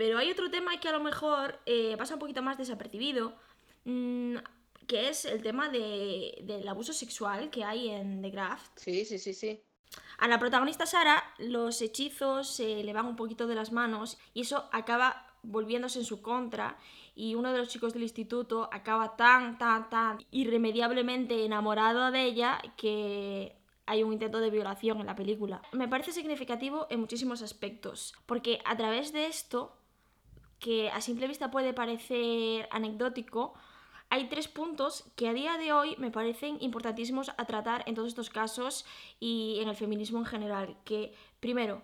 pero 0.00 0.16
hay 0.16 0.30
otro 0.30 0.50
tema 0.50 0.80
que 0.80 0.88
a 0.88 0.92
lo 0.92 1.00
mejor 1.00 1.60
eh, 1.66 1.94
pasa 1.98 2.14
un 2.14 2.20
poquito 2.20 2.40
más 2.40 2.56
desapercibido, 2.56 3.34
mm, 3.84 4.36
que 4.86 5.10
es 5.10 5.26
el 5.26 5.42
tema 5.42 5.68
del 5.68 6.66
abuso 6.66 6.94
sexual 6.94 7.50
que 7.50 7.64
hay 7.64 7.90
en 7.90 8.22
The 8.22 8.30
Graft. 8.30 8.78
Sí, 8.78 9.04
sí, 9.04 9.18
sí, 9.18 9.34
sí. 9.34 9.60
A 10.16 10.26
la 10.26 10.38
protagonista 10.38 10.86
Sara 10.86 11.22
los 11.36 11.82
hechizos 11.82 12.48
se 12.48 12.82
le 12.82 12.94
van 12.94 13.04
un 13.04 13.16
poquito 13.16 13.46
de 13.46 13.54
las 13.54 13.72
manos 13.72 14.16
y 14.32 14.40
eso 14.40 14.70
acaba 14.72 15.26
volviéndose 15.42 15.98
en 15.98 16.06
su 16.06 16.22
contra 16.22 16.78
y 17.14 17.34
uno 17.34 17.52
de 17.52 17.58
los 17.58 17.68
chicos 17.68 17.92
del 17.92 18.02
instituto 18.02 18.68
acaba 18.72 19.16
tan, 19.16 19.58
tan, 19.58 19.88
tan 19.90 20.18
irremediablemente 20.30 21.44
enamorado 21.44 22.10
de 22.10 22.24
ella 22.24 22.60
que 22.76 23.56
hay 23.86 24.02
un 24.02 24.12
intento 24.12 24.38
de 24.38 24.50
violación 24.50 25.00
en 25.00 25.06
la 25.06 25.16
película. 25.16 25.62
Me 25.72 25.88
parece 25.88 26.12
significativo 26.12 26.86
en 26.90 27.00
muchísimos 27.00 27.42
aspectos, 27.42 28.14
porque 28.26 28.60
a 28.64 28.76
través 28.76 29.12
de 29.12 29.26
esto 29.26 29.76
que 30.60 30.90
a 30.90 31.00
simple 31.00 31.26
vista 31.26 31.50
puede 31.50 31.72
parecer 31.72 32.68
anecdótico, 32.70 33.54
hay 34.10 34.28
tres 34.28 34.48
puntos 34.48 35.04
que 35.16 35.28
a 35.28 35.32
día 35.32 35.56
de 35.56 35.72
hoy 35.72 35.96
me 35.98 36.10
parecen 36.10 36.58
importantísimos 36.60 37.30
a 37.36 37.46
tratar 37.46 37.84
en 37.86 37.94
todos 37.94 38.08
estos 38.08 38.28
casos 38.28 38.84
y 39.18 39.58
en 39.60 39.68
el 39.68 39.76
feminismo 39.76 40.18
en 40.18 40.26
general. 40.26 40.76
Que, 40.84 41.14
primero, 41.38 41.82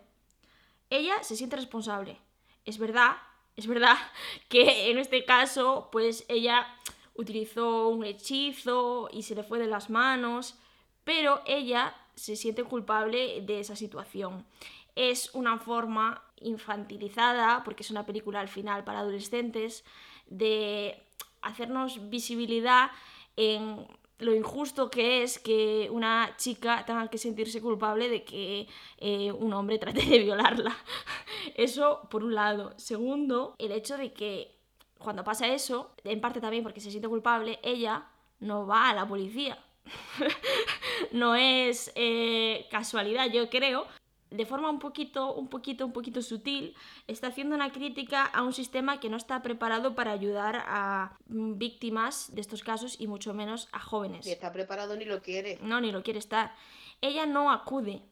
ella 0.91 1.23
se 1.23 1.37
siente 1.37 1.57
responsable. 1.57 2.19
Es 2.65 2.79
verdad, 2.79 3.17
es 3.57 3.67
verdad 3.67 3.97
que 4.49 4.91
en 4.91 4.99
este 4.99 5.25
caso, 5.25 5.89
pues 5.91 6.25
ella 6.29 6.67
utilizó 7.15 7.89
un 7.89 8.05
hechizo 8.05 9.09
y 9.13 9.23
se 9.23 9.35
le 9.35 9.43
fue 9.43 9.59
de 9.59 9.67
las 9.67 9.91
manos, 9.91 10.59
pero 11.05 11.43
ella 11.47 11.95
se 12.15 12.37
siente 12.37 12.65
culpable 12.65 13.41
de 13.43 13.61
esa 13.61 13.77
situación. 13.77 14.47
Es 14.95 15.35
una 15.35 15.59
forma 15.59 16.23
infantilizada, 16.41 17.63
porque 17.65 17.83
es 17.83 17.91
una 17.91 18.07
película 18.07 18.41
al 18.41 18.49
final 18.49 18.85
para 18.85 19.01
adolescentes, 19.01 19.85
de 20.27 21.03
hacernos 21.43 22.11
visibilidad 22.11 22.91
en 23.37 23.87
lo 24.19 24.35
injusto 24.35 24.91
que 24.91 25.23
es 25.23 25.39
que 25.39 25.89
una 25.91 26.35
chica 26.37 26.85
tenga 26.87 27.09
que 27.09 27.19
sentirse 27.19 27.61
culpable 27.61 28.09
de 28.09 28.25
que 28.25 28.67
eh, 28.99 29.33
un 29.33 29.53
hombre 29.53 29.79
trate 29.79 30.03
de 30.03 30.19
violarla. 30.21 30.77
Eso 31.55 32.09
por 32.11 32.25
un 32.25 32.35
lado. 32.35 32.73
Segundo, 32.77 33.55
el 33.59 33.73
hecho 33.73 33.97
de 33.97 34.13
que 34.13 34.57
cuando 34.99 35.25
pasa 35.25 35.47
eso, 35.47 35.93
en 36.05 36.21
parte 36.21 36.41
también 36.41 36.63
porque 36.63 36.81
se 36.81 36.91
siente 36.91 37.09
culpable, 37.09 37.61
ella 37.63 38.09
no 38.41 38.67
va 38.67 38.89
a 38.89 38.95
la 38.95 39.07
policía. 39.07 39.59
no 41.13 41.35
es 41.35 41.93
eh, 41.95 42.67
casualidad, 42.71 43.31
yo 43.31 43.49
creo, 43.51 43.87
de 44.31 44.47
forma 44.47 44.71
un 44.71 44.79
poquito, 44.79 45.35
un 45.35 45.49
poquito, 45.49 45.87
un 45.87 45.93
poquito 45.93 46.23
sutil, 46.23 46.75
está 47.07 47.29
haciendo 47.29 47.55
una 47.55 47.71
crítica 47.71 48.25
a 48.25 48.43
un 48.43 48.53
sistema 48.53 48.99
que 49.01 49.09
no 49.09 49.17
está 49.17 49.43
preparado 49.43 49.95
para 49.95 50.13
ayudar 50.13 50.65
a 50.67 51.17
mm, 51.29 51.59
víctimas 51.59 52.35
de 52.35 52.41
estos 52.41 52.63
casos 52.63 53.01
y 53.01 53.07
mucho 53.07 53.35
menos 53.35 53.69
a 53.73 53.81
jóvenes. 53.81 54.27
Ni 54.27 54.33
está 54.33 54.53
preparado 54.53 54.97
ni 54.97 55.05
lo 55.05 55.23
quiere. 55.23 55.59
No, 55.63 55.81
ni 55.81 55.93
lo 55.93 56.03
quiere 56.03 56.19
estar. 56.19 56.55
Ella 57.01 57.27
no 57.27 57.51
acude 57.51 58.03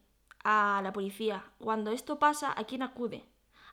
a 0.43 0.79
la 0.83 0.93
policía. 0.93 1.43
Cuando 1.59 1.91
esto 1.91 2.19
pasa, 2.19 2.53
¿a 2.55 2.63
quién 2.65 2.83
acude? 2.83 3.25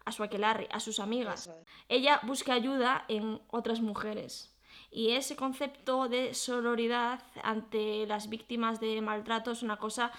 A 0.04 0.10
su 0.10 0.24
aquelarre, 0.24 0.68
a 0.72 0.80
sus 0.80 0.98
amigas. 0.98 1.50
Ella 1.88 2.20
busca 2.24 2.54
ayuda 2.54 3.04
en 3.08 3.40
otras 3.48 3.80
mujeres. 3.80 4.52
Y 4.90 5.12
ese 5.12 5.36
concepto 5.36 6.08
de 6.08 6.34
sororidad 6.34 7.22
ante 7.42 8.06
las 8.06 8.28
víctimas 8.28 8.80
de 8.80 9.00
maltrato 9.00 9.50
es 9.50 9.62
una 9.62 9.78
cosa 9.78 10.12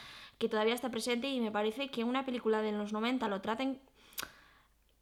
que 0.43 0.49
todavía 0.49 0.73
está 0.73 0.91
presente 0.91 1.29
y 1.29 1.39
me 1.39 1.51
parece 1.51 1.87
que 1.87 2.03
una 2.03 2.25
película 2.25 2.61
de 2.61 2.73
los 2.73 2.91
90 2.91 3.29
lo 3.29 3.39
traten 3.39 3.79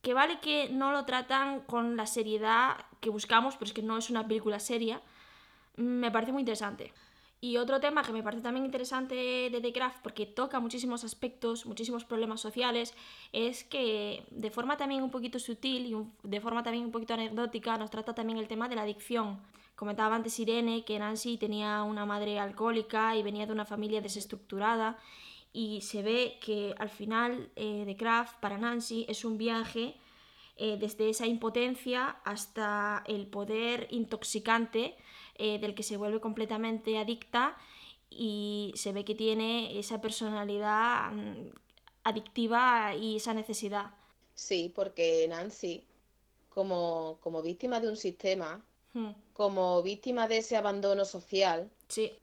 que 0.04 0.14
vale 0.14 0.40
que 0.40 0.70
no 0.70 0.92
lo 0.92 1.04
tratan 1.06 1.62
con 1.62 1.98
la 1.98 2.06
seriedad 2.06 2.78
que 3.00 3.10
buscamos, 3.10 3.56
pero 3.56 3.66
es 3.66 3.74
que 3.74 3.82
no 3.82 3.98
es 3.98 4.12
una 4.12 4.28
película 4.28 4.60
seria, 4.60 5.02
me 5.78 6.12
parece 6.12 6.32
muy 6.32 6.42
interesante. 6.42 6.94
Y 7.40 7.58
otro 7.58 7.80
tema 7.80 8.04
que 8.04 8.14
me 8.14 8.22
parece 8.22 8.44
también 8.44 8.66
interesante 8.68 9.16
de 9.16 9.60
The 9.62 9.74
Craft, 9.74 10.04
porque 10.04 10.28
toca 10.28 10.60
muchísimos 10.60 11.04
aspectos, 11.04 11.66
muchísimos 11.66 12.06
problemas 12.06 12.40
sociales, 12.40 12.94
es 13.32 13.64
que 13.64 14.24
de 14.30 14.52
forma 14.52 14.78
también 14.78 15.02
un 15.02 15.10
poquito 15.10 15.40
sutil 15.40 15.88
y 15.88 16.28
de 16.28 16.40
forma 16.40 16.62
también 16.62 16.86
un 16.86 16.92
poquito 16.92 17.16
anecdótica 17.16 17.80
nos 17.80 17.90
trata 17.90 18.14
también 18.14 18.38
el 18.38 18.48
tema 18.48 18.70
de 18.70 18.76
la 18.76 18.84
adicción. 18.84 19.40
Comentaba 19.76 20.16
antes 20.16 20.40
Irene 20.40 20.86
que 20.86 21.00
Nancy 21.00 21.38
tenía 21.38 21.82
una 21.82 22.06
madre 22.06 22.38
alcohólica 22.38 23.16
y 23.16 23.24
venía 23.24 23.48
de 23.48 23.54
una 23.54 23.66
familia 23.66 24.02
desestructurada 24.02 25.00
y 25.54 25.82
se 25.82 26.02
ve 26.02 26.38
que 26.42 26.74
al 26.78 26.90
final 26.90 27.52
eh, 27.56 27.84
de 27.86 27.96
Craft 27.96 28.40
para 28.40 28.58
Nancy 28.58 29.06
es 29.10 29.26
un 29.26 29.38
viaje 29.38 29.96
eh, 30.58 30.78
desde 30.80 31.10
esa 31.10 31.28
impotencia 31.28 32.22
hasta 32.24 33.04
el 33.08 33.28
poder 33.28 33.88
intoxicante 33.90 34.96
eh, 35.36 35.60
del 35.60 35.76
que 35.76 35.84
se 35.84 35.98
vuelve 35.98 36.20
completamente 36.20 36.98
adicta 36.98 37.58
y 38.10 38.72
se 38.76 38.92
ve 38.92 39.04
que 39.06 39.16
tiene 39.16 39.80
esa 39.80 40.02
personalidad 40.02 41.12
mm, 41.12 41.50
adictiva 42.04 42.96
y 42.96 43.18
esa 43.18 43.34
necesidad. 43.34 43.92
Sí, 44.36 44.72
porque 44.74 45.26
Nancy, 45.30 45.84
como, 46.50 47.18
como 47.22 47.42
víctima 47.42 47.80
de 47.80 47.90
un 47.90 47.98
sistema, 47.98 48.64
hmm. 48.94 49.12
como 49.34 49.82
víctima 49.82 50.28
de 50.28 50.38
ese 50.38 50.58
abandono 50.58 51.06
social, 51.06 51.70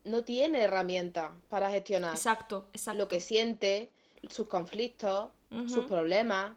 no 0.05 0.23
tiene 0.23 0.63
herramientas 0.63 1.31
para 1.49 1.71
gestionar 1.71 2.15
exacto, 2.15 2.67
lo 2.95 3.09
que 3.09 3.21
siente, 3.21 3.91
sus 4.31 4.47
conflictos, 4.47 5.31
sus 5.69 5.85
problemas. 5.87 6.53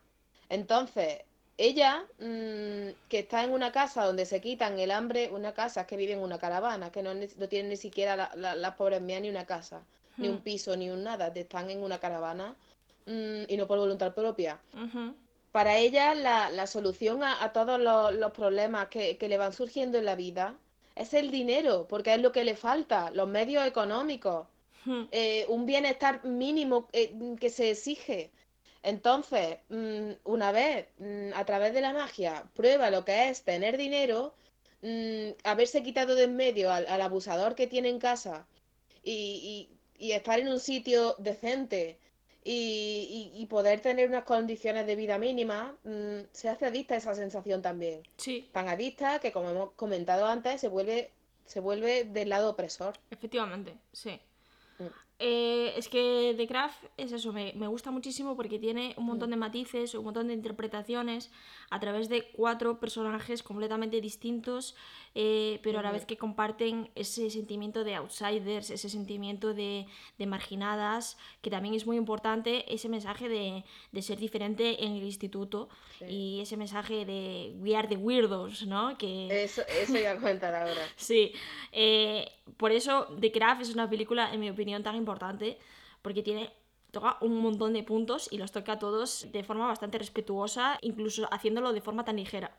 Entonces, 0.50 1.20
ella, 1.58 2.06
mm, 2.20 3.08
que 3.08 3.20
está 3.20 3.44
en 3.44 3.52
una 3.52 3.72
casa 3.72 4.06
donde 4.06 4.26
se 4.26 4.42
quitan 4.42 4.80
el 4.80 4.92
hambre, 4.92 5.30
una 5.32 5.54
casa 5.54 5.86
que 5.86 5.96
vive 5.96 6.14
en 6.14 6.20
una 6.20 6.40
caravana, 6.40 6.92
que 6.92 7.04
no, 7.04 7.14
no 7.14 7.48
tienen 7.48 7.70
ni 7.70 7.78
siquiera 7.78 8.16
las 8.16 8.36
la, 8.36 8.56
la 8.56 8.76
pobres 8.76 9.02
mías 9.02 9.22
ni 9.22 9.30
una 9.30 9.46
casa, 9.46 9.82
ni 10.18 10.28
un 10.28 10.40
piso, 10.40 10.76
ni 10.76 10.90
un 10.90 11.04
nada, 11.04 11.28
están 11.28 11.70
en 11.70 11.84
una 11.84 12.00
caravana 12.00 12.56
mm, 13.06 13.44
y 13.48 13.58
no 13.58 13.68
por 13.68 13.80
voluntad 13.80 14.14
propia. 14.14 14.60
Para 15.52 15.78
ella, 15.78 16.16
la, 16.16 16.50
la 16.50 16.66
solución 16.66 17.24
a, 17.24 17.44
a 17.44 17.52
todos 17.52 17.80
los, 17.80 18.14
los 18.16 18.32
problemas 18.32 18.88
que, 18.88 19.18
que 19.18 19.28
le 19.28 19.38
van 19.38 19.54
surgiendo 19.54 19.98
en 19.98 20.06
la 20.06 20.16
vida 20.16 20.56
es 21.02 21.14
el 21.14 21.32
dinero, 21.32 21.88
porque 21.88 22.14
es 22.14 22.22
lo 22.22 22.32
que 22.32 22.44
le 22.44 22.56
falta, 22.56 23.12
los 23.12 23.28
medios 23.28 23.66
económicos, 23.68 24.48
Hmm. 24.86 25.04
eh, 25.12 25.46
un 25.50 25.66
bienestar 25.66 26.24
mínimo 26.26 26.88
eh, 26.94 27.14
que 27.40 27.50
se 27.50 27.70
exige. 27.72 28.32
Entonces, 28.84 29.60
mm, 29.70 30.12
una 30.26 30.52
vez 30.52 30.88
mm, 31.00 31.34
a 31.36 31.46
través 31.46 31.74
de 31.74 31.82
la 31.82 31.94
magia 31.94 32.50
prueba 32.56 32.90
lo 32.92 33.06
que 33.06 33.30
es 33.30 33.44
tener 33.44 33.78
dinero, 33.78 34.34
mm, 34.82 35.32
haberse 35.44 35.84
quitado 35.84 36.16
de 36.16 36.24
en 36.26 36.36
medio 36.36 36.72
al, 36.72 36.88
al 36.88 37.02
abusador 37.02 37.56
que 37.56 37.68
tiene 37.68 37.90
en 37.90 38.00
casa 38.00 38.48
y, 39.04 39.70
y- 40.00 40.08
y 40.08 40.12
estar 40.14 40.40
en 40.40 40.48
un 40.50 40.60
sitio 40.60 41.16
decente 41.20 42.00
y, 42.44 43.32
y- 43.36 43.42
y 43.42 43.46
poder 43.46 43.82
tener 43.82 44.10
unas 44.10 44.24
condiciones 44.24 44.88
de 44.88 44.96
vida 44.96 45.18
mínimas, 45.18 45.74
mm, 45.84 46.20
se 46.32 46.50
hace 46.50 46.66
adicta 46.66 46.96
a 46.96 46.98
esa 46.98 47.14
sensación 47.16 47.62
también. 47.62 48.02
Sí, 48.18 48.50
Tan 48.52 48.68
adicta 48.68 49.20
que, 49.20 49.32
como 49.32 49.50
hemos 49.52 49.72
comentado 49.74 50.26
antes, 50.26 50.60
se 50.60 50.68
vuelve, 50.68 51.12
se 51.46 51.60
vuelve 51.60 52.04
del 52.06 52.30
lado 52.30 52.50
opresor. 52.50 52.94
efectivamente, 53.12 53.78
sí. 53.94 54.20
Mm. 55.22 55.24
Eh, 55.24 55.74
es 55.78 55.88
que 55.88 56.34
The 56.36 56.48
Craft 56.48 56.84
es 56.98 57.12
eso, 57.12 57.32
me, 57.32 57.54
me 57.56 57.68
gusta 57.68 57.92
muchísimo 57.92 58.36
porque 58.36 58.58
tiene 58.60 58.94
un 58.98 59.06
montón 59.06 59.30
Mm. 59.30 59.32
de 59.32 59.38
matices, 59.38 59.94
un 59.96 60.04
montón 60.06 60.28
de 60.28 60.34
interpretaciones 60.34 61.32
a 61.70 61.80
través 61.80 62.10
de 62.10 62.24
cuatro 62.32 62.80
personajes 62.80 63.44
completamente 63.44 64.02
distintos, 64.02 64.76
eh, 65.14 65.60
pero 65.64 65.80
a 65.80 65.84
la 65.84 65.92
vez 65.92 66.06
que 66.06 66.18
comparten 66.18 66.90
ese 66.96 67.30
sentimiento 67.30 67.84
de 67.84 67.96
outsiders, 67.96 68.70
ese 68.72 68.90
sentimiento 68.90 69.54
de, 69.54 69.86
de 70.18 70.26
marginadas, 70.26 71.18
que 71.42 71.50
también 71.50 71.76
es 71.76 71.86
muy 71.86 71.98
importante, 71.98 72.66
ese 72.74 72.90
mensaje 72.90 73.30
de, 73.30 73.64
de 73.92 74.02
ser 74.02 74.18
diferente 74.18 74.84
en 74.84 74.94
el 74.94 75.04
instituto 75.04 75.70
Sí. 76.00 76.06
y 76.10 76.40
ese 76.42 76.58
mensaje 76.58 77.06
de 77.06 77.54
we 77.60 77.76
are 77.76 77.88
the 77.88 77.96
weirdos, 77.96 78.66
¿no? 78.66 78.98
Que... 78.98 79.44
Eso, 79.44 79.62
eso 79.80 79.98
iba 80.00 80.12
a 80.12 80.16
comentar 80.16 80.56
ahora. 80.56 80.82
Sí, 80.96 81.32
eh, 81.72 82.28
por 82.58 82.72
eso 82.72 83.08
The 83.20 83.32
Craft 83.32 83.62
es 83.62 83.74
una 83.74 83.88
película, 83.88 84.34
en 84.34 84.40
mi 84.40 84.50
opinión, 84.50 84.82
tan 84.82 84.96
importante, 84.96 85.11
porque 86.02 86.24
tiene, 86.24 86.52
toca 86.92 87.18
un 87.22 87.38
montón 87.38 87.74
de 87.74 87.84
puntos 87.84 88.28
y 88.32 88.38
los 88.38 88.52
toca 88.52 88.74
a 88.74 88.80
todos 88.80 89.28
de 89.32 89.44
forma 89.44 89.68
bastante 89.68 89.98
respetuosa, 89.98 90.78
incluso 90.82 91.28
haciéndolo 91.32 91.74
de 91.74 91.82
forma 91.82 92.06
tan 92.06 92.18
ligera. 92.18 92.58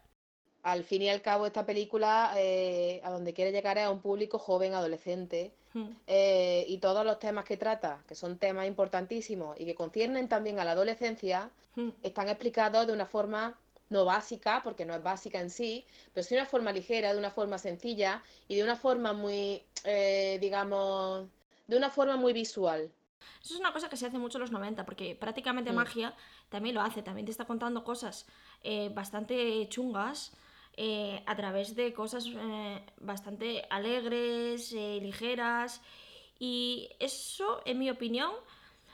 Al 0.62 0.84
fin 0.84 1.02
y 1.02 1.08
al 1.08 1.22
cabo, 1.22 1.46
esta 1.46 1.66
película 1.66 2.34
eh, 2.36 3.00
a 3.02 3.10
donde 3.10 3.34
quiere 3.34 3.50
llegar 3.50 3.78
es 3.78 3.84
a 3.84 3.90
un 3.90 4.00
público 4.00 4.38
joven, 4.38 4.74
adolescente, 4.74 5.52
Hmm, 5.74 5.88
eh, 6.06 6.64
y 6.68 6.78
todos 6.78 7.04
los 7.04 7.18
temas 7.18 7.44
que 7.44 7.56
trata, 7.56 8.02
que 8.06 8.14
son 8.14 8.36
temas 8.38 8.66
importantísimos 8.66 9.58
y 9.58 9.64
que 9.64 9.74
conciernen 9.74 10.28
también 10.28 10.58
a 10.58 10.64
la 10.64 10.72
adolescencia, 10.72 11.50
hmm, 11.76 11.88
están 12.02 12.28
explicados 12.28 12.86
de 12.86 12.92
una 12.92 13.06
forma 13.06 13.58
no 13.88 14.04
básica, 14.04 14.60
porque 14.62 14.84
no 14.84 14.94
es 14.94 15.02
básica 15.02 15.40
en 15.40 15.50
sí, 15.50 15.84
pero 16.12 16.24
sí 16.24 16.34
de 16.34 16.40
una 16.40 16.50
forma 16.50 16.72
ligera, 16.72 17.12
de 17.12 17.18
una 17.18 17.30
forma 17.30 17.58
sencilla 17.58 18.22
y 18.48 18.56
de 18.56 18.64
una 18.64 18.76
forma 18.76 19.12
muy, 19.12 19.62
eh, 19.84 20.38
digamos, 20.40 21.26
de 21.72 21.78
una 21.78 21.88
forma 21.88 22.16
muy 22.16 22.34
visual. 22.34 22.92
Eso 23.42 23.54
es 23.54 23.60
una 23.60 23.72
cosa 23.72 23.88
que 23.88 23.96
se 23.96 24.06
hace 24.06 24.18
mucho 24.18 24.36
en 24.36 24.42
los 24.42 24.50
90, 24.50 24.84
porque 24.84 25.16
prácticamente 25.18 25.72
Mm. 25.72 25.76
magia 25.76 26.14
también 26.50 26.74
lo 26.74 26.82
hace, 26.82 27.02
también 27.02 27.24
te 27.24 27.30
está 27.30 27.46
contando 27.46 27.82
cosas 27.82 28.26
eh, 28.62 28.90
bastante 28.94 29.66
chungas 29.70 30.32
eh, 30.76 31.22
a 31.26 31.34
través 31.34 31.74
de 31.74 31.92
cosas 31.94 32.26
eh, 32.28 32.84
bastante 33.00 33.64
alegres, 33.70 34.72
eh, 34.74 34.98
ligeras, 35.00 35.80
y 36.38 36.90
eso, 36.98 37.62
en 37.64 37.78
mi 37.78 37.88
opinión, 37.90 38.30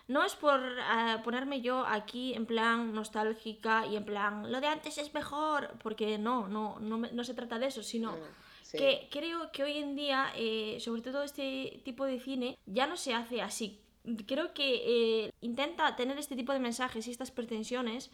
no 0.07 0.25
es 0.25 0.35
por 0.37 0.61
ah, 0.81 1.21
ponerme 1.25 1.61
yo 1.61 1.85
aquí 1.87 2.33
en 2.35 2.47
plan 2.47 2.93
nostálgica 2.95 3.87
y 3.87 3.97
en 3.97 4.05
plan 4.05 4.51
lo 4.53 4.61
de 4.61 4.69
antes 4.69 4.99
es 4.99 5.13
mejor, 5.15 5.71
porque 5.83 6.17
no, 6.19 6.47
no, 6.47 6.79
no, 6.79 6.97
no 6.99 7.25
se 7.25 7.35
trata 7.35 7.59
de 7.59 7.67
eso, 7.67 7.83
sino 7.83 8.13
Mm, 8.13 8.23
sí. 8.71 8.79
que 8.79 9.09
creo 9.11 9.51
que 9.53 9.63
hoy 9.65 9.79
en 9.79 9.97
día, 9.97 10.33
eh, 10.37 10.79
sobre 10.81 11.03
todo 11.03 11.23
este 11.23 11.81
tipo 11.85 12.05
de 12.05 12.19
cine, 12.21 12.59
ya 12.67 12.87
no 12.87 12.97
se 12.97 13.15
hace 13.15 13.41
así. 13.43 13.81
Creo 14.27 14.55
que 14.55 14.69
eh, 15.27 15.33
intenta 15.41 15.95
tener 15.97 16.17
este 16.19 16.37
tipo 16.37 16.53
de 16.53 16.61
mensajes 16.61 17.07
y 17.07 17.11
estas 17.11 17.31
pretensiones. 17.31 18.11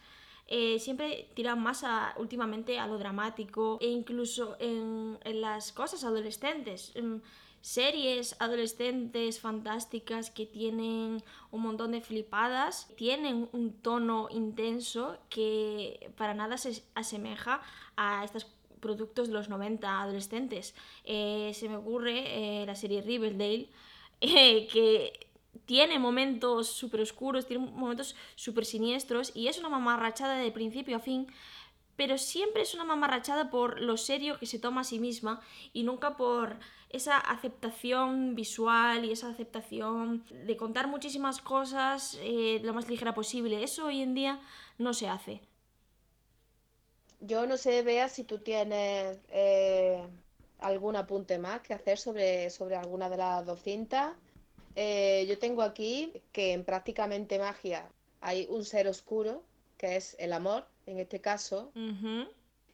eh, 0.47 0.79
siempre 0.79 1.31
tiran 1.35 1.62
más 1.62 1.85
a, 1.85 2.14
últimamente 2.19 2.79
a 2.79 2.87
lo 2.87 2.99
dramático 2.99 3.79
e 3.81 3.88
incluso 3.88 4.57
en, 4.61 5.19
en 5.25 5.40
las 5.40 5.73
cosas 5.73 6.05
adolescentes. 6.05 6.93
em, 6.95 7.21
series 7.62 8.37
adolescentes 8.40 9.40
fantásticas 9.40 10.31
que 10.31 10.45
tienen 10.45 11.23
un 11.51 11.62
montón 11.62 11.93
de 11.93 12.03
flipadas, 12.03 12.88
tienen 12.97 13.49
un 13.53 13.73
tono 13.81 14.29
intenso 14.31 15.17
que 15.31 16.12
para 16.19 16.35
nada 16.35 16.59
se 16.59 16.85
asemeja 16.95 17.62
a 17.97 18.23
estos 18.23 18.45
productos 18.85 19.29
de 19.29 19.35
los 19.35 19.49
90 19.49 20.03
adolescentes. 20.03 20.75
Eh, 21.05 21.53
se 21.55 21.68
me 21.70 21.77
ocurre 21.77 22.16
eh, 22.27 22.66
la 22.66 22.75
serie 22.75 23.01
Riverdale, 23.01 23.70
eh, 24.20 24.68
que 24.70 25.29
tiene 25.64 25.99
momentos 25.99 26.68
súper 26.68 27.01
oscuros, 27.01 27.47
tiene 27.47 27.64
momentos 27.64 28.14
súper 28.35 28.64
siniestros 28.64 29.33
y 29.35 29.49
es 29.49 29.59
una 29.59 29.70
mamarrachada 29.70 30.37
de 30.37 30.51
principio 30.51 30.97
a 30.97 31.01
fin, 31.01 31.27
pero 31.97 32.18
siempre 32.18 32.62
es 32.62 32.75
una 32.75 32.85
mamarrachada 32.85 33.51
por 33.51 33.81
lo 33.81 33.97
serio 33.97 34.38
que 34.38 34.47
se 34.47 34.59
toma 34.59 34.83
a 34.83 34.85
sí 34.85 34.99
misma 34.99 35.40
y 35.73 35.85
nunca 35.85 36.16
por 36.16 36.59
esa 36.90 37.18
aceptación 37.18 38.35
visual 38.35 39.05
y 39.05 39.12
esa 39.12 39.29
aceptación 39.29 40.25
de 40.47 40.57
contar 40.57 40.87
muchísimas 40.87 41.40
cosas 41.40 42.18
eh, 42.23 42.61
lo 42.62 42.75
más 42.75 42.88
ligera 42.88 43.14
posible. 43.14 43.62
Eso 43.64 43.87
hoy 43.87 44.01
en 44.01 44.14
día 44.14 44.40
no 44.79 44.92
se 44.94 45.09
hace. 45.09 45.40
Yo 47.26 47.46
no 47.46 47.56
sé, 47.56 47.82
Bea, 47.82 48.08
si 48.08 48.24
tú 48.24 48.38
tienes 48.38 49.18
eh, 49.30 50.02
algún 50.58 50.94
apunte 50.96 51.38
más 51.38 51.60
que 51.62 51.72
hacer 51.72 51.96
sobre, 51.98 52.50
sobre 52.50 52.76
alguna 52.76 53.08
de 53.08 53.16
las 53.16 53.46
dos 53.46 53.62
cintas. 53.62 54.12
Eh, 54.76 55.24
yo 55.28 55.38
tengo 55.38 55.62
aquí 55.62 56.12
que 56.32 56.52
en 56.52 56.64
prácticamente 56.64 57.38
magia 57.38 57.88
hay 58.20 58.46
un 58.50 58.64
ser 58.64 58.88
oscuro, 58.88 59.42
que 59.78 59.96
es 59.96 60.16
el 60.18 60.32
amor, 60.32 60.66
en 60.87 60.98
este 60.98 61.20
caso, 61.20 61.72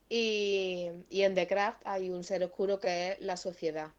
y, 0.09 0.89
y 1.11 1.23
en 1.23 1.35
The 1.35 1.47
Craft 1.47 1.83
hay 1.85 2.11
un 2.11 2.25
ser 2.25 2.43
oscuro 2.43 2.81
que 2.81 3.13
es 3.13 3.21
la 3.21 3.37
sociedad. 3.37 3.91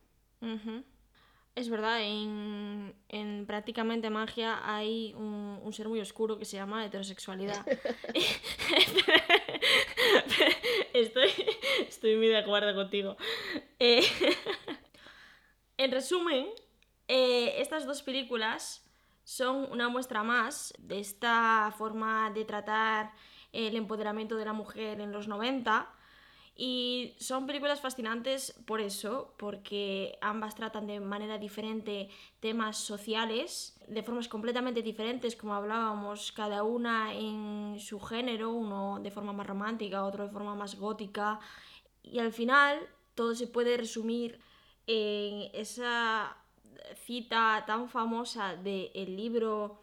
Es 1.56 1.70
verdad, 1.70 2.02
en, 2.02 2.94
en 3.10 3.46
prácticamente 3.46 4.10
magia 4.10 4.60
hay 4.64 5.14
un, 5.16 5.60
un 5.62 5.74
ser 5.74 5.88
muy 5.88 6.00
oscuro 6.02 6.38
que 6.38 6.46
se 6.46 6.58
llama 6.58 6.86
heterosexualidad. 6.86 7.66
estoy, 10.94 11.30
estoy 11.88 12.16
muy 12.16 12.28
de 12.28 12.38
acuerdo 12.38 12.74
contigo. 12.76 13.18
Eh, 13.80 14.04
en 15.78 15.92
resumen, 15.92 16.48
eh, 17.08 17.56
estas 17.62 17.86
dos 17.86 18.02
películas 18.02 18.86
son 19.24 19.72
una 19.72 19.90
muestra 19.90 20.24
más 20.24 20.74
de 20.78 21.00
esta 21.00 21.74
forma 21.78 22.32
de 22.32 22.46
tratar 22.46 23.12
el 23.52 23.76
empoderamiento 23.76 24.36
de 24.36 24.46
la 24.46 24.54
mujer 24.54 25.02
en 25.02 25.12
los 25.12 25.28
90 25.28 25.94
y 26.56 27.16
son 27.18 27.48
películas 27.48 27.82
fascinantes 27.82 28.54
por 28.66 28.82
eso, 28.82 29.34
porque 29.38 30.18
ambas 30.22 30.56
tratan 30.56 30.86
de 30.86 31.00
manera 31.00 31.38
diferente 31.38 32.10
temas 32.40 32.78
sociales, 32.78 33.80
de 33.88 34.04
formas 34.04 34.28
completamente 34.28 34.82
diferentes, 34.82 35.36
como 35.36 35.56
hablábamos, 35.56 36.32
cada 36.32 36.64
una 36.64 37.14
en 37.14 37.78
su 37.80 38.00
género, 38.00 38.52
uno 38.52 39.00
de 39.02 39.12
forma 39.12 39.34
más 39.34 39.48
romántica, 39.48 40.04
otro 40.04 40.26
de 40.26 40.32
forma 40.32 40.54
más 40.54 40.76
gótica, 40.76 41.40
y 42.04 42.20
al 42.20 42.34
final 42.34 42.80
todo 43.16 43.34
se 43.34 43.48
puede 43.48 43.78
resumir 43.78 44.40
en 44.88 45.50
esa 45.54 46.38
cita 46.96 47.64
tan 47.66 47.90
famosa 47.90 48.56
del 48.56 49.16
libro 49.16 49.82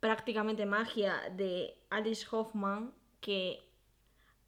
prácticamente 0.00 0.66
magia 0.66 1.30
de 1.30 1.76
Alice 1.90 2.26
Hoffman 2.30 2.92
que 3.20 3.69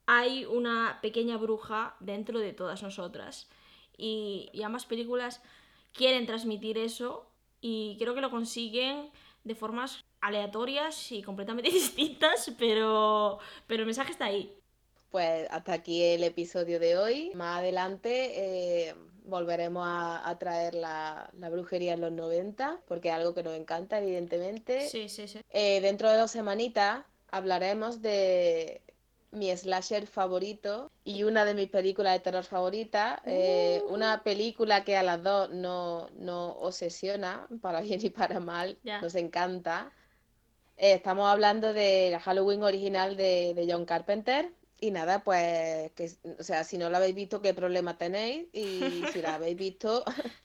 hay 0.06 0.44
una 0.44 0.98
pequeña 1.02 1.36
bruja 1.36 1.96
dentro 2.00 2.38
de 2.40 2.52
todas 2.52 2.82
nosotras 2.82 3.48
y, 3.96 4.50
y 4.52 4.62
ambas 4.62 4.86
películas 4.86 5.42
quieren 5.92 6.26
transmitir 6.26 6.78
eso 6.78 7.30
y 7.60 7.96
creo 7.98 8.14
que 8.14 8.20
lo 8.20 8.30
consiguen 8.30 9.10
de 9.44 9.54
formas 9.54 10.04
aleatorias 10.20 11.12
y 11.12 11.22
completamente 11.22 11.70
distintas 11.80 12.52
pero, 12.58 13.38
pero 13.66 13.80
el 13.82 13.86
mensaje 13.86 14.12
está 14.12 14.26
ahí 14.26 14.52
Pues 15.10 15.46
hasta 15.50 15.74
aquí 15.74 16.02
el 16.02 16.24
episodio 16.24 16.80
de 16.80 16.96
hoy. 16.96 17.32
Más 17.34 17.58
adelante 17.58 18.88
eh, 18.88 18.94
volveremos 19.24 19.84
a, 19.86 20.26
a 20.28 20.38
traer 20.38 20.74
la, 20.74 21.30
la 21.34 21.50
brujería 21.50 21.92
en 21.94 22.00
los 22.00 22.12
90, 22.12 22.80
porque 22.88 23.08
es 23.08 23.14
algo 23.14 23.34
que 23.34 23.42
nos 23.42 23.54
encanta, 23.54 23.98
evidentemente. 24.00 24.94
sí, 24.94 25.08
sí, 25.08 25.28
sí 25.28 25.40
Eh, 25.50 25.80
dentro 25.82 26.10
de 26.10 26.16
dos 26.18 26.30
semanitas 26.32 27.04
hablaremos 27.30 28.02
de 28.02 28.82
mi 29.32 29.56
slasher 29.56 30.06
favorito 30.06 30.92
y 31.04 31.24
una 31.24 31.44
de 31.44 31.54
mis 31.54 31.70
películas 31.70 32.14
de 32.14 32.20
terror 32.20 32.44
favoritas. 32.44 33.20
Eh, 33.26 33.84
Uh. 33.86 33.88
una 33.88 34.22
película 34.24 34.84
que 34.84 34.96
a 34.96 35.02
las 35.02 35.22
dos 35.22 35.50
no, 35.50 36.08
no 36.14 36.52
obsesiona, 36.52 37.48
para 37.62 37.80
bien 37.82 38.00
y 38.04 38.10
para 38.10 38.40
mal, 38.40 38.80
nos 39.00 39.14
encanta. 39.16 39.92
Eh, 40.76 40.94
estamos 40.94 41.28
hablando 41.28 41.72
de 41.72 42.10
la 42.10 42.20
Halloween 42.20 42.62
original 42.62 43.16
de, 43.16 43.54
de 43.54 43.66
John 43.72 43.84
Carpenter. 43.86 44.54
Y 44.80 44.90
nada, 44.90 45.22
pues, 45.24 45.92
que, 45.92 46.10
o 46.40 46.42
sea, 46.42 46.64
si 46.64 46.76
no 46.78 46.90
la 46.90 46.98
habéis 46.98 47.14
visto, 47.14 47.40
¿qué 47.42 47.54
problema 47.54 47.98
tenéis? 47.98 48.48
Y 48.52 49.06
si 49.06 49.22
la 49.22 49.34
habéis 49.36 49.56
visto, 49.56 50.04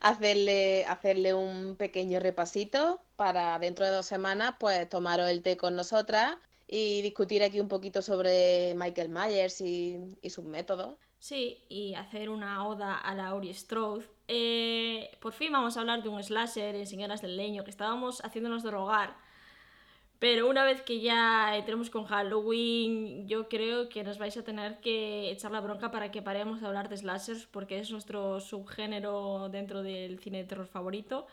hacerle, 0.00 0.84
hacerle 0.86 1.34
un 1.34 1.76
pequeño 1.76 2.20
repasito 2.20 3.04
para 3.16 3.58
dentro 3.58 3.84
de 3.86 3.92
dos 3.92 4.06
semanas, 4.06 4.54
pues 4.60 4.88
tomaros 4.88 5.28
el 5.30 5.42
té 5.42 5.56
con 5.56 5.76
nosotras 5.76 6.36
y 6.72 7.02
discutir 7.02 7.42
aquí 7.42 7.58
un 7.58 7.66
poquito 7.66 8.00
sobre 8.00 8.74
Michael 8.76 9.08
Myers 9.08 9.60
y, 9.60 9.98
y 10.22 10.30
sus 10.30 10.44
métodos. 10.44 10.94
Sí, 11.18 11.58
y 11.68 11.94
hacer 11.94 12.30
una 12.30 12.66
oda 12.66 12.96
a 12.96 13.12
la 13.16 13.34
Ori 13.34 13.52
Strode. 13.52 14.06
Eh, 14.28 15.10
por 15.20 15.32
fin 15.32 15.50
vamos 15.50 15.76
a 15.76 15.80
hablar 15.80 16.02
de 16.04 16.08
un 16.08 16.22
slasher 16.22 16.76
en 16.76 16.86
Señoras 16.86 17.22
del 17.22 17.36
Leño, 17.36 17.64
que 17.64 17.70
estábamos 17.70 18.20
haciéndonos 18.24 18.62
drogar. 18.62 19.16
Pero 20.20 20.48
una 20.48 20.64
vez 20.64 20.80
que 20.82 21.00
ya 21.00 21.56
entremos 21.56 21.90
con 21.90 22.04
Halloween, 22.04 23.26
yo 23.26 23.48
creo 23.48 23.88
que 23.88 24.04
nos 24.04 24.18
vais 24.18 24.36
a 24.36 24.44
tener 24.44 24.78
que 24.80 25.30
echar 25.32 25.50
la 25.50 25.60
bronca 25.60 25.90
para 25.90 26.12
que 26.12 26.22
paremos 26.22 26.60
de 26.60 26.68
hablar 26.68 26.88
de 26.88 26.98
slashers, 26.98 27.46
porque 27.46 27.80
es 27.80 27.90
nuestro 27.90 28.38
subgénero 28.38 29.48
dentro 29.48 29.82
del 29.82 30.20
cine 30.20 30.38
de 30.38 30.44
terror 30.44 30.66
favorito. 30.68 31.26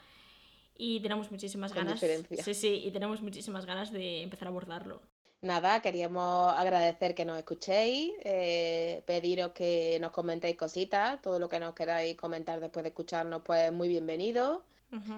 Y 0.78 1.00
tenemos 1.02 1.30
muchísimas 1.32 1.74
Con 1.74 1.84
ganas. 1.84 2.02
diferencia. 2.02 2.44
Sí, 2.44 2.54
sí, 2.54 2.82
y 2.86 2.92
tenemos 2.92 3.22
muchísimas 3.22 3.66
ganas 3.66 3.92
de 3.92 4.24
empezar 4.24 4.48
a 4.48 4.52
abordarlo. 4.52 5.02
Nada, 5.42 5.82
queríamos 5.82 6.52
agradecer 6.58 7.14
que 7.14 7.24
nos 7.24 7.38
escuchéis, 7.38 8.12
eh, 8.24 9.04
pediros 9.06 9.52
que 9.52 10.00
nos 10.02 10.12
comentéis 10.12 10.58
cositas, 10.58 11.22
todo 11.22 11.38
lo 11.38 11.48
que 11.48 11.60
nos 11.60 11.76
queráis 11.76 12.18
comentar 12.18 12.60
después 12.60 12.82
de 12.84 12.90
escucharnos, 12.90 13.44
pues 13.46 13.72
muy 13.72 13.88
bienvenido. 13.88 14.64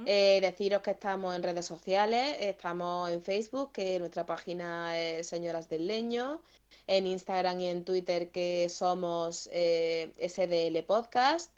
Eh, 0.05 0.39
deciros 0.41 0.81
que 0.81 0.91
estamos 0.91 1.35
en 1.35 1.43
redes 1.43 1.65
sociales, 1.65 2.35
estamos 2.39 3.09
en 3.11 3.21
Facebook, 3.21 3.71
que 3.71 3.99
nuestra 3.99 4.25
página 4.25 4.99
es 4.99 5.27
Señoras 5.27 5.69
del 5.69 5.87
Leño, 5.87 6.41
en 6.87 7.07
Instagram 7.07 7.59
y 7.61 7.67
en 7.67 7.85
Twitter 7.85 8.29
que 8.29 8.67
somos 8.67 9.47
eh, 9.53 10.11
SDL 10.17 10.83
Podcast. 10.85 11.51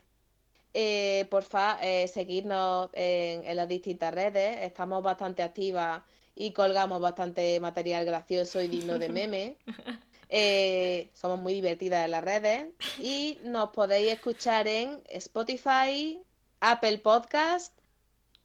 Eh, 0.74 1.26
porfa, 1.32 1.80
eh, 1.82 2.08
seguirnos 2.08 2.90
en, 2.94 3.44
en 3.44 3.56
las 3.56 3.68
distintas 3.68 4.14
redes, 4.14 4.58
estamos 4.62 5.02
bastante 5.02 5.42
activas 5.42 6.04
y 6.36 6.54
colgamos 6.54 7.02
bastante 7.02 7.60
material 7.60 8.06
gracioso 8.06 8.62
y 8.62 8.68
digno 8.68 9.00
de 9.00 9.10
meme. 9.10 9.58
Eh, 10.34 11.10
somos 11.14 11.42
muy 11.42 11.54
divertidas 11.54 12.06
en 12.06 12.12
las 12.12 12.24
redes 12.24 12.68
y 12.98 13.38
nos 13.44 13.72
podéis 13.72 14.14
escuchar 14.14 14.66
en 14.66 15.04
Spotify, 15.10 16.22
Apple 16.62 17.00
Podcast 17.00 17.78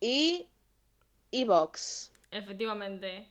y 0.00 0.48
Evox. 1.30 2.10
Efectivamente. 2.32 3.28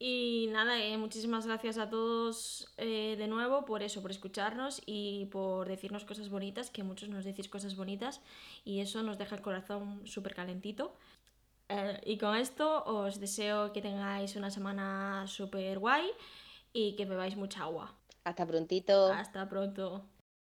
Y 0.00 0.48
nada, 0.52 0.80
eh, 0.80 0.96
muchísimas 0.96 1.44
gracias 1.46 1.76
a 1.76 1.90
todos 1.90 2.72
eh, 2.76 3.16
de 3.18 3.26
nuevo 3.26 3.64
por 3.64 3.82
eso, 3.82 4.00
por 4.00 4.12
escucharnos 4.12 4.80
y 4.86 5.26
por 5.26 5.66
decirnos 5.66 6.04
cosas 6.04 6.28
bonitas, 6.28 6.70
que 6.70 6.84
muchos 6.84 7.08
nos 7.08 7.24
decís 7.24 7.48
cosas 7.48 7.74
bonitas 7.74 8.20
y 8.64 8.78
eso 8.78 9.02
nos 9.02 9.18
deja 9.18 9.34
el 9.34 9.42
corazón 9.42 10.06
súper 10.06 10.36
calentito. 10.36 10.94
Eh, 11.68 12.00
y 12.06 12.18
con 12.18 12.34
esto 12.36 12.84
os 12.84 13.20
deseo 13.20 13.72
que 13.72 13.82
tengáis 13.82 14.36
una 14.36 14.50
semana 14.50 15.26
súper 15.26 15.78
guay 15.78 16.10
y 16.72 16.96
que 16.96 17.04
bebáis 17.04 17.36
mucha 17.36 17.62
agua. 17.62 17.94
Hasta 18.24 18.46
prontito. 18.46 19.12
Hasta 19.12 19.48
pronto. 19.48 20.04